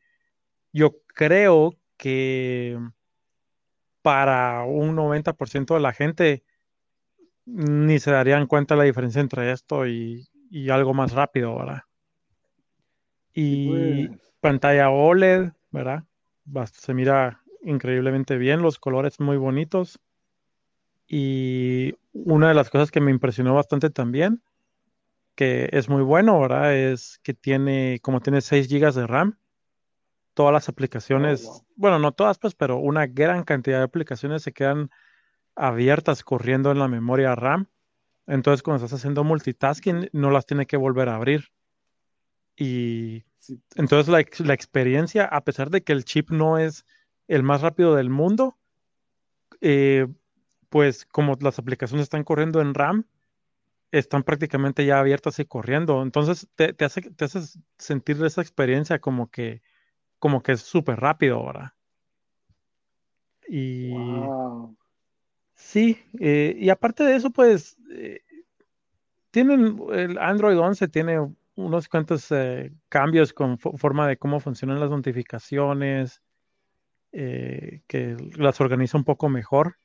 [0.72, 2.78] yo creo que
[4.02, 6.44] para un 90% de la gente
[7.46, 10.28] ni se darían cuenta la diferencia entre esto y,
[10.70, 11.82] algo más rápido, ¿verdad?
[13.32, 14.20] Y pues.
[14.40, 16.04] pantalla OLED, ¿verdad?
[16.72, 19.98] se mira increíblemente bien, los colores muy bonitos.
[21.08, 24.42] Y una de las cosas que me impresionó bastante también,
[25.34, 26.74] que es muy bueno, ¿verdad?
[26.74, 29.38] Es que tiene, como tiene 6 GB de RAM,
[30.34, 34.52] todas las aplicaciones, oh, bueno, no todas, pues, pero una gran cantidad de aplicaciones se
[34.52, 34.90] quedan
[35.56, 37.68] abiertas corriendo en la memoria RAM.
[38.26, 41.50] Entonces, cuando estás haciendo multitasking, no las tiene que volver a abrir.
[42.56, 43.24] Y
[43.76, 46.84] entonces la, experiencia, a pesar de que el chip no es
[47.28, 48.56] el más rápido del mundo,
[49.60, 50.06] eh,
[50.68, 53.04] pues como las aplicaciones están corriendo en RAM,
[53.92, 56.02] están prácticamente ya abiertas y corriendo.
[56.02, 57.40] Entonces te, te hace, te hace
[57.78, 59.62] sentir esa experiencia como que,
[60.18, 61.76] como que es súper rápido ahora.
[63.48, 64.76] Y Wow.
[65.56, 68.20] Sí, eh, y aparte de eso, pues eh,
[69.30, 71.18] tienen el Android 11 tiene
[71.56, 76.22] unos cuantos eh, cambios con fo- forma de cómo funcionan las notificaciones,
[77.88, 79.76] que las organiza un poco mejor.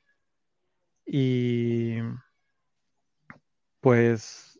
[1.06, 2.00] Y
[3.80, 4.58] pues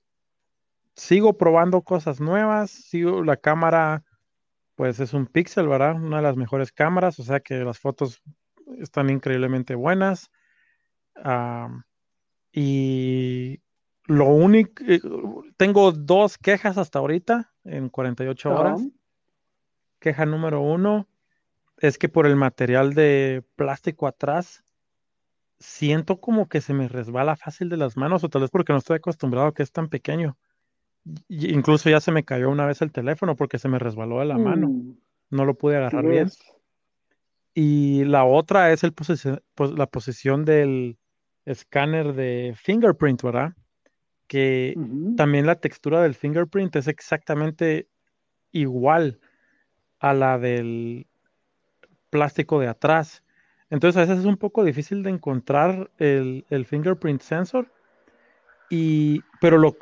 [0.97, 4.05] sigo probando cosas nuevas, sigo la cámara,
[4.77, 5.97] pues es un Pixel, ¿verdad?
[5.97, 8.23] Una de las mejores cámaras, o sea que las fotos
[8.79, 10.31] están increíblemente buenas.
[12.53, 13.61] Y
[14.07, 15.01] lo único, eh,
[15.57, 18.61] tengo dos quejas hasta ahorita en 48 Ajá.
[18.61, 18.83] horas.
[20.01, 21.07] Queja número uno
[21.79, 24.63] es que por el material de plástico atrás,
[25.59, 28.79] siento como que se me resbala fácil de las manos, o tal vez porque no
[28.79, 30.37] estoy acostumbrado a que es tan pequeño.
[31.29, 34.27] Y- incluso ya se me cayó una vez el teléfono porque se me resbaló de
[34.27, 34.69] la mano.
[34.69, 34.93] Mm,
[35.31, 36.31] No lo pude agarrar bien.
[37.55, 40.99] Y la otra es el pues, la posición del
[41.45, 43.55] escáner de fingerprint, ¿verdad?
[44.27, 44.75] Que
[45.17, 47.89] también la textura del fingerprint es exactamente
[48.53, 49.21] igual
[49.99, 51.07] a la del
[52.11, 53.23] plástico de atrás.
[53.71, 57.73] Entonces a veces es un poco difícil de encontrar el, el fingerprint sensor.
[58.69, 59.77] Y, pero lo,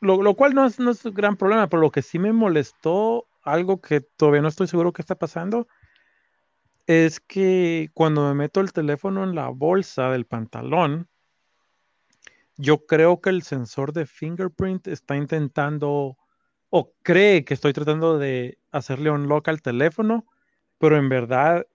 [0.00, 2.32] lo, lo cual no es, no es un gran problema, pero lo que sí me
[2.32, 5.68] molestó, algo que todavía no estoy seguro que está pasando,
[6.86, 11.08] es que cuando me meto el teléfono en la bolsa del pantalón,
[12.56, 16.18] yo creo que el sensor de fingerprint está intentando
[16.70, 20.26] o cree que estoy tratando de hacerle un lock al teléfono,
[20.78, 21.66] pero en verdad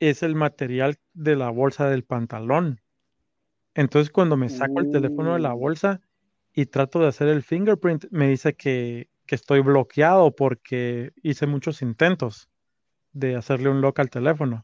[0.00, 2.80] es el material de la bolsa del pantalón.
[3.74, 6.00] Entonces cuando me saco el teléfono de la Mm, bolsa
[6.52, 11.82] y trato de hacer el fingerprint, me dice que, que estoy bloqueado porque hice muchos
[11.82, 12.48] intentos
[13.16, 14.62] de hacerle un lock al teléfono,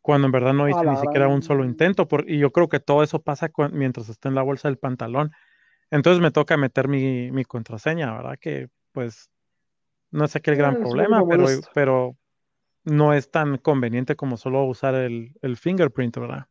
[0.00, 2.08] cuando en verdad no hice ni siquiera un solo intento.
[2.08, 5.30] por- y yo creo que todo eso pasa mientras está en la bolsa del pantalón.
[5.90, 8.38] Entonces me toca meter mi, mi contraseña, ¿verdad?
[8.40, 9.30] Que pues
[10.10, 12.16] no sé qué el gran es problema, pero, pero
[12.84, 16.46] no es tan conveniente como solo usar el, el fingerprint, ¿verdad?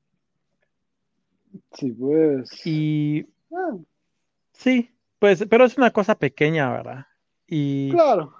[1.74, 2.66] Sí, pues.
[2.66, 3.78] Y Ah,
[4.54, 7.06] sí, pues, pero es una cosa pequeña, ¿verdad?
[7.48, 8.34] Y, claro.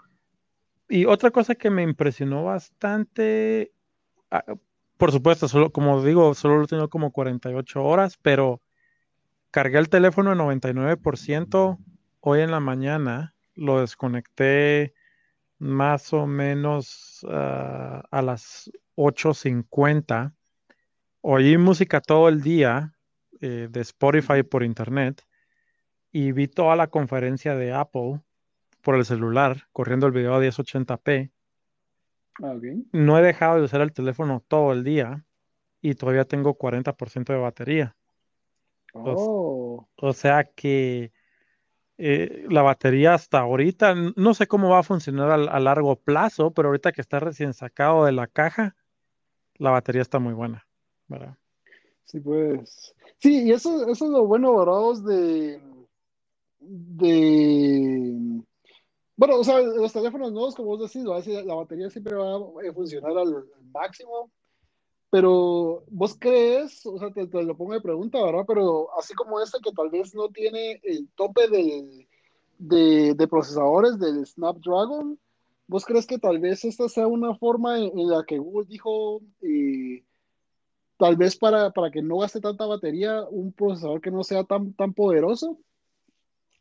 [0.92, 3.72] Y otra cosa que me impresionó bastante,
[4.30, 4.44] ah,
[4.98, 8.62] por supuesto, solo, como digo, solo lo tengo como 48 horas, pero
[9.52, 11.80] cargué el teléfono en 99%
[12.20, 14.94] hoy en la mañana, lo desconecté
[15.60, 20.34] más o menos ah, a las 8:50.
[21.22, 22.96] Oí música todo el día
[23.40, 25.26] eh, de Spotify por internet
[26.12, 28.22] y vi toda la conferencia de Apple
[28.82, 31.32] por el celular, corriendo el video a 1080p.
[32.42, 32.56] Ah.
[32.92, 35.26] No he dejado de usar el teléfono todo el día
[35.82, 37.96] y todavía tengo 40% de batería.
[38.94, 41.12] O, Oh, o sea que
[41.98, 46.70] eh, la batería hasta ahorita, no sé cómo va a funcionar a, largo plazo, pero
[46.70, 48.76] ahorita que está recién sacado de la caja,
[49.58, 50.66] la batería está muy buena,
[51.08, 51.38] ¿verdad?
[52.06, 52.96] sí, pues.
[53.20, 55.04] Sí, y eso, eso es lo bueno, ¿verdad?
[55.04, 55.62] De,
[56.60, 58.42] de,
[59.22, 61.04] bueno, o sea, los teléfonos nuevos, como vos decís,
[61.46, 64.32] la batería siempre va a funcionar al, máximo,
[65.12, 68.46] pero vos crees, o sea, te, lo pongo de pregunta, ¿verdad?
[68.48, 74.26] Pero así como este que tal vez no tiene el tope de, de procesadores del
[74.26, 75.20] Snapdragon,
[75.68, 79.22] ¿vos crees que tal vez esta sea una forma en, en la que Google dijo...
[79.44, 80.04] eh,
[80.98, 84.74] tal vez para, para que no gaste tanta batería, un procesador que no sea tan,
[84.74, 85.60] tan poderoso.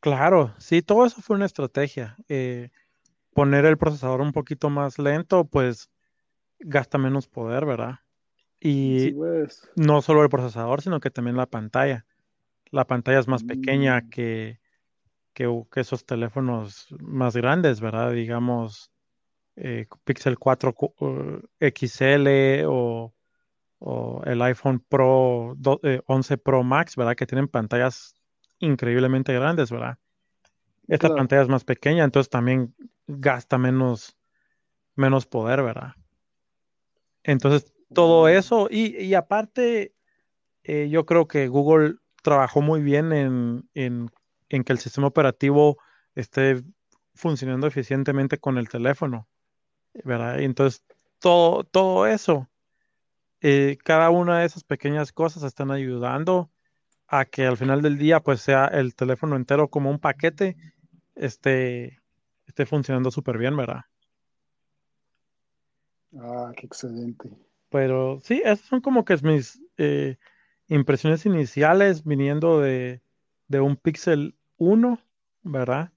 [0.00, 2.16] Claro, sí, todo eso fue una estrategia.
[2.28, 2.70] Eh,
[3.34, 5.90] poner el procesador un poquito más lento, pues
[6.60, 7.96] gasta menos poder, ¿verdad?
[8.60, 9.68] Sí, Y pues.
[9.76, 12.06] no solo el procesador, sino que también la pantalla.
[12.70, 14.60] La pantalla es más pequeña Mm, que,
[15.34, 18.12] que, esos teléfonos más grandes, ¿verdad?
[18.12, 18.90] Digamos,
[19.56, 23.14] eh, Pixel 4 cu- uh, XL o,
[23.80, 27.16] o el iPhone Pro do- eh, 11 Pro Max, ¿verdad?
[27.16, 28.14] Que tienen pantallas
[28.60, 29.98] increíblemente grandes, ¿verdad?
[30.86, 31.16] Esta claro.
[31.16, 32.74] pantalla es más pequeña, entonces también
[33.06, 34.16] gasta menos,
[34.94, 35.94] menos poder, ¿verdad?
[37.22, 39.94] Entonces, todo eso, y, y aparte,
[40.64, 44.10] eh, yo creo que Google trabajó muy bien en, en,
[44.48, 45.78] en que el sistema operativo
[46.14, 46.62] esté
[47.14, 49.28] funcionando eficientemente con el teléfono,
[50.04, 50.38] ¿verdad?
[50.38, 50.82] Y entonces,
[51.18, 52.48] todo, todo eso,
[53.40, 56.50] eh, cada una de esas pequeñas cosas están ayudando
[57.10, 60.56] a que al final del día pues sea el teléfono entero como un paquete
[61.16, 61.98] esté,
[62.46, 63.82] esté funcionando súper bien, ¿verdad?
[66.16, 67.28] Ah, qué excelente.
[67.68, 70.18] Pero sí, esas son como que mis eh,
[70.68, 73.02] impresiones iniciales viniendo de,
[73.48, 75.00] de un Pixel 1,
[75.42, 75.92] ¿verdad?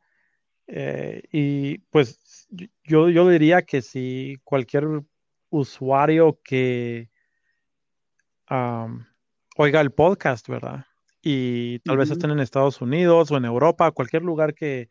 [0.66, 2.48] Eh, y pues
[2.84, 5.04] yo, yo diría que si cualquier
[5.50, 7.10] usuario que
[9.58, 10.86] oiga el podcast, ¿verdad?
[11.26, 14.90] Y tal vez estén en Estados Unidos o en Europa, cualquier lugar que,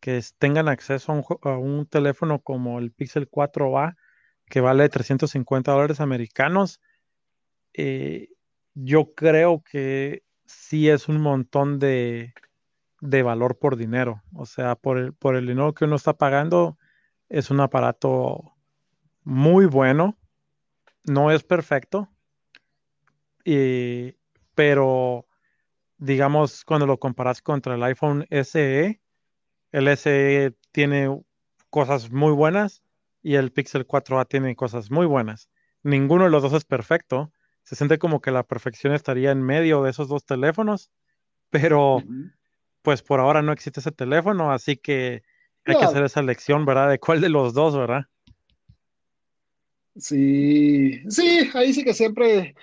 [0.00, 1.12] que tengan acceso
[1.42, 3.94] a un, teléfono como el Pixel 4a,
[4.46, 6.80] que vale 350 dólares americanos,
[7.74, 8.28] eh,
[8.74, 12.34] yo creo que sí es un montón de,
[13.00, 14.24] de valor por dinero.
[14.34, 16.76] O sea, por el, por el dinero que uno está pagando,
[17.28, 18.56] es un aparato
[19.22, 20.18] muy bueno.
[21.04, 22.08] No es perfecto,
[24.54, 25.27] pero
[25.98, 29.00] digamos, cuando lo comparas contra el iPhone SE,
[29.72, 31.20] el SE tiene
[31.70, 32.82] cosas muy buenas
[33.22, 35.50] y el Pixel 4a tiene cosas muy buenas.
[35.82, 37.32] Ninguno de los dos es perfecto.
[37.64, 40.90] Se siente como que la perfección estaría en medio de esos dos teléfonos,
[41.50, 42.02] pero
[42.82, 45.22] pues por ahora no existe ese teléfono, así que
[45.66, 46.88] hay que hacer esa elección, ¿verdad?
[46.88, 48.06] De cuál de los dos, ¿verdad?
[49.96, 52.54] Sí, sí, ahí sí que siempre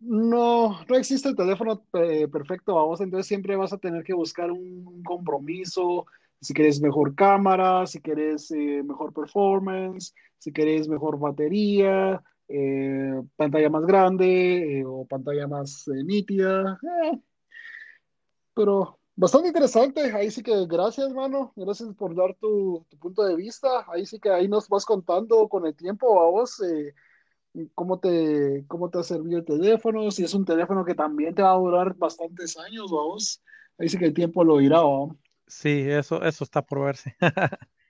[0.00, 4.14] no, no existe el teléfono eh, perfecto a vos, entonces siempre vas a tener que
[4.14, 6.06] buscar un compromiso,
[6.40, 13.70] si quieres mejor cámara, si quieres eh, mejor performance, si quieres mejor batería, eh, pantalla
[13.70, 16.78] más grande o pantalla más nítida.
[18.54, 23.84] pero Bastante interesante, ahí sí que gracias, mano, gracias por dar tu, punto de vista,
[23.88, 26.94] ahí sí que ahí nos vas contando con el tiempo a vos eh,
[27.74, 31.42] cómo, te, cómo te ha servido el teléfono, si es un teléfono que también te
[31.42, 33.42] va a durar bastantes años a vos,
[33.78, 34.80] ahí sí que el tiempo lo irá.
[35.46, 37.16] Sí, eso, eso está por verse.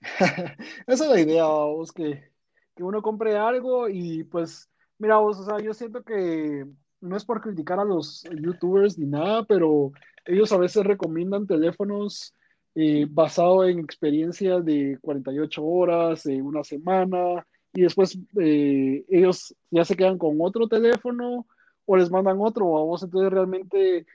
[0.86, 2.30] Esa es la idea, vos, que,
[2.74, 6.64] que uno compre algo y pues, mira vos, o sea, yo siento que
[7.00, 9.92] no es por criticar a los youtubers ni nada, pero
[10.24, 12.34] ellos a veces recomiendan teléfonos
[12.74, 17.44] eh, basados en experiencias de 48 horas, eh, una semana,
[17.74, 21.46] y después eh, ellos ya se quedan con otro teléfono
[21.86, 24.06] o les mandan otro a vos, entonces realmente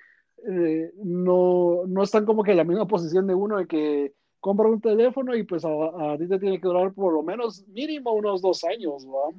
[1.01, 4.81] no, no están como que en la misma posición de uno de que compra un
[4.81, 8.65] teléfono y pues a, ti te tiene que durar por lo menos mínimo unos dos
[8.65, 9.33] años, ¿va?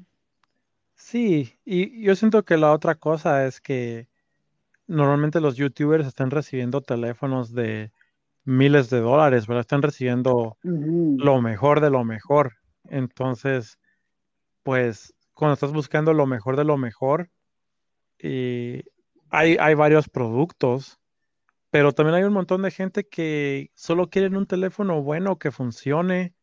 [0.94, 4.08] Sí, y yo siento que la otra cosa es que
[4.86, 7.92] normalmente los youtubers están recibiendo teléfonos de
[8.44, 9.60] miles de dólares, ¿verdad?
[9.60, 12.54] Están recibiendo lo mejor de lo mejor.
[12.88, 13.78] Entonces,
[14.64, 17.30] pues cuando estás buscando lo mejor de lo mejor,
[18.18, 18.84] y eh,
[19.30, 21.00] hay, hay varios productos,
[21.70, 26.34] pero también hay un montón de gente que solo quieren un teléfono bueno que funcione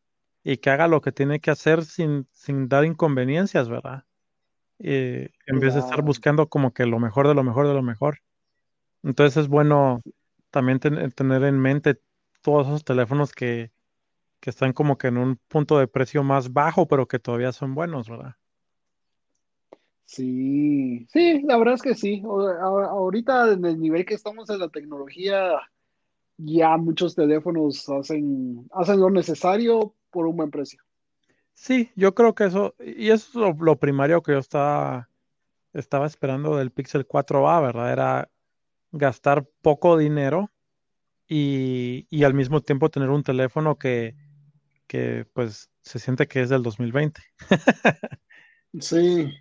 [0.43, 4.05] y que haga lo que tiene que hacer sin, sin dar inconveniencias, ¿verdad?
[4.79, 7.83] Eh, en vez de estar buscando como que lo mejor de lo mejor de lo
[7.83, 8.19] mejor.
[9.03, 10.01] Entonces es bueno
[10.49, 11.99] también tener en mente
[12.41, 13.71] todos esos teléfonos que,
[14.49, 18.09] están como que en un punto de precio más bajo, pero que todavía son buenos,
[18.09, 18.35] ¿verdad?
[20.05, 22.21] Sí, sí, la verdad es que sí.
[22.25, 25.53] Ahorita en el nivel que estamos en la tecnología,
[26.37, 30.81] ya muchos teléfonos hacen, hacen lo necesario por un buen precio.
[31.53, 35.09] Sí, yo creo que eso, y eso es lo, primario que yo estaba,
[35.73, 37.91] estaba esperando del Pixel 4a, ¿verdad?
[37.91, 38.29] Era
[38.91, 40.49] gastar poco dinero
[41.27, 44.15] y, al mismo tiempo tener un teléfono que,
[45.33, 47.21] pues se siente que es del 2020.
[48.79, 49.31] sí.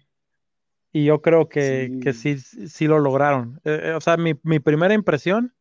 [0.93, 3.60] Y yo creo que sí, sí, lo lograron.
[3.64, 5.55] Eh, eh, o sea, mi, mi, primera impresión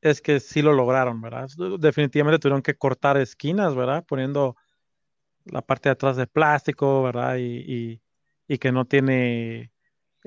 [0.00, 1.48] es que sí lo lograron, ¿verdad?
[1.78, 4.04] Definitivamente tuvieron que cortar esquinas, ¿verdad?
[4.06, 4.56] Poniendo
[5.44, 7.36] la parte de atrás de plástico, ¿verdad?
[7.38, 8.00] Y,
[8.48, 9.70] y, que no tiene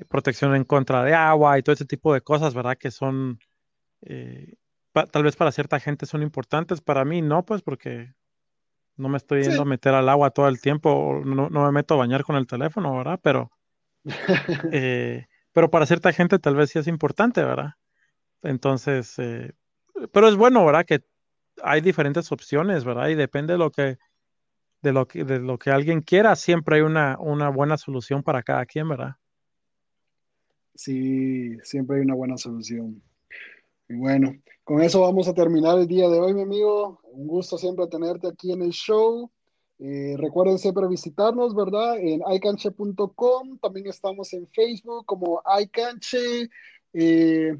[0.07, 2.77] protección en contra de agua y todo ese tipo de cosas, ¿verdad?
[2.77, 3.39] Que son,
[4.01, 4.55] eh,
[5.11, 8.13] tal vez para cierta gente son importantes, para mí no, pues porque
[8.97, 11.95] no me estoy yendo a meter al agua todo el tiempo, no, no, me meto
[11.95, 13.19] a bañar con el teléfono, ¿verdad?
[13.22, 13.51] Pero,
[14.72, 17.73] eh, pero para cierta gente tal vez sí es importante, ¿verdad?
[18.43, 19.53] Entonces, eh,
[20.11, 20.85] pero es bueno, ¿verdad?
[20.85, 21.03] Que
[21.63, 23.09] hay diferentes opciones, ¿verdad?
[23.09, 23.97] Y depende de lo que
[24.81, 28.41] de lo que, de lo que alguien quiera, siempre hay una, una buena solución para
[28.41, 29.15] cada quien, ¿verdad?
[30.73, 33.01] Sí, siempre hay una buena solución.
[33.91, 37.01] Y bueno, con eso vamos a terminar el día de hoy, mi amigo.
[37.11, 39.30] Un gusto siempre tenerte aquí en el show.
[39.80, 41.97] Eh, recuerden siempre visitarnos, ¿verdad?
[41.99, 43.57] En icanche.com.
[43.59, 46.49] También estamos en Facebook como icanche.
[46.93, 47.57] Eh,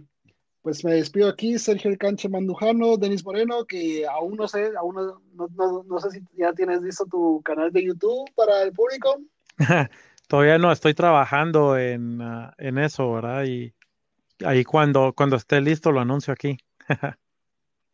[0.62, 4.96] pues me despido aquí, Sergio El Canche Mandujano, Denis Moreno, que aún no sé, aún
[4.96, 9.18] no, no, no, sé si ya tienes listo tu canal de YouTube para el público.
[10.30, 13.44] Todavía no, estoy trabajando en, uh, en eso, ¿verdad?
[13.44, 13.74] Y
[14.46, 16.58] ahí cuando, cuando esté listo lo anuncio aquí.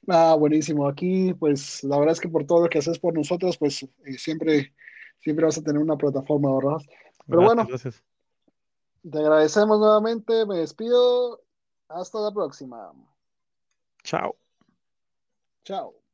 [0.08, 0.88] ah, buenísimo.
[0.88, 4.18] Aquí, pues la verdad es que por todo lo que haces por nosotros, pues eh,
[4.18, 4.74] siempre,
[5.20, 6.78] siempre vas a tener una plataforma, ¿verdad?
[7.28, 8.04] Pero Gracias, bueno, gracias.
[9.10, 11.42] te agradecemos nuevamente, me despido.
[11.90, 12.92] Hasta la próxima.
[14.04, 14.36] Chao.
[15.64, 16.07] Chao.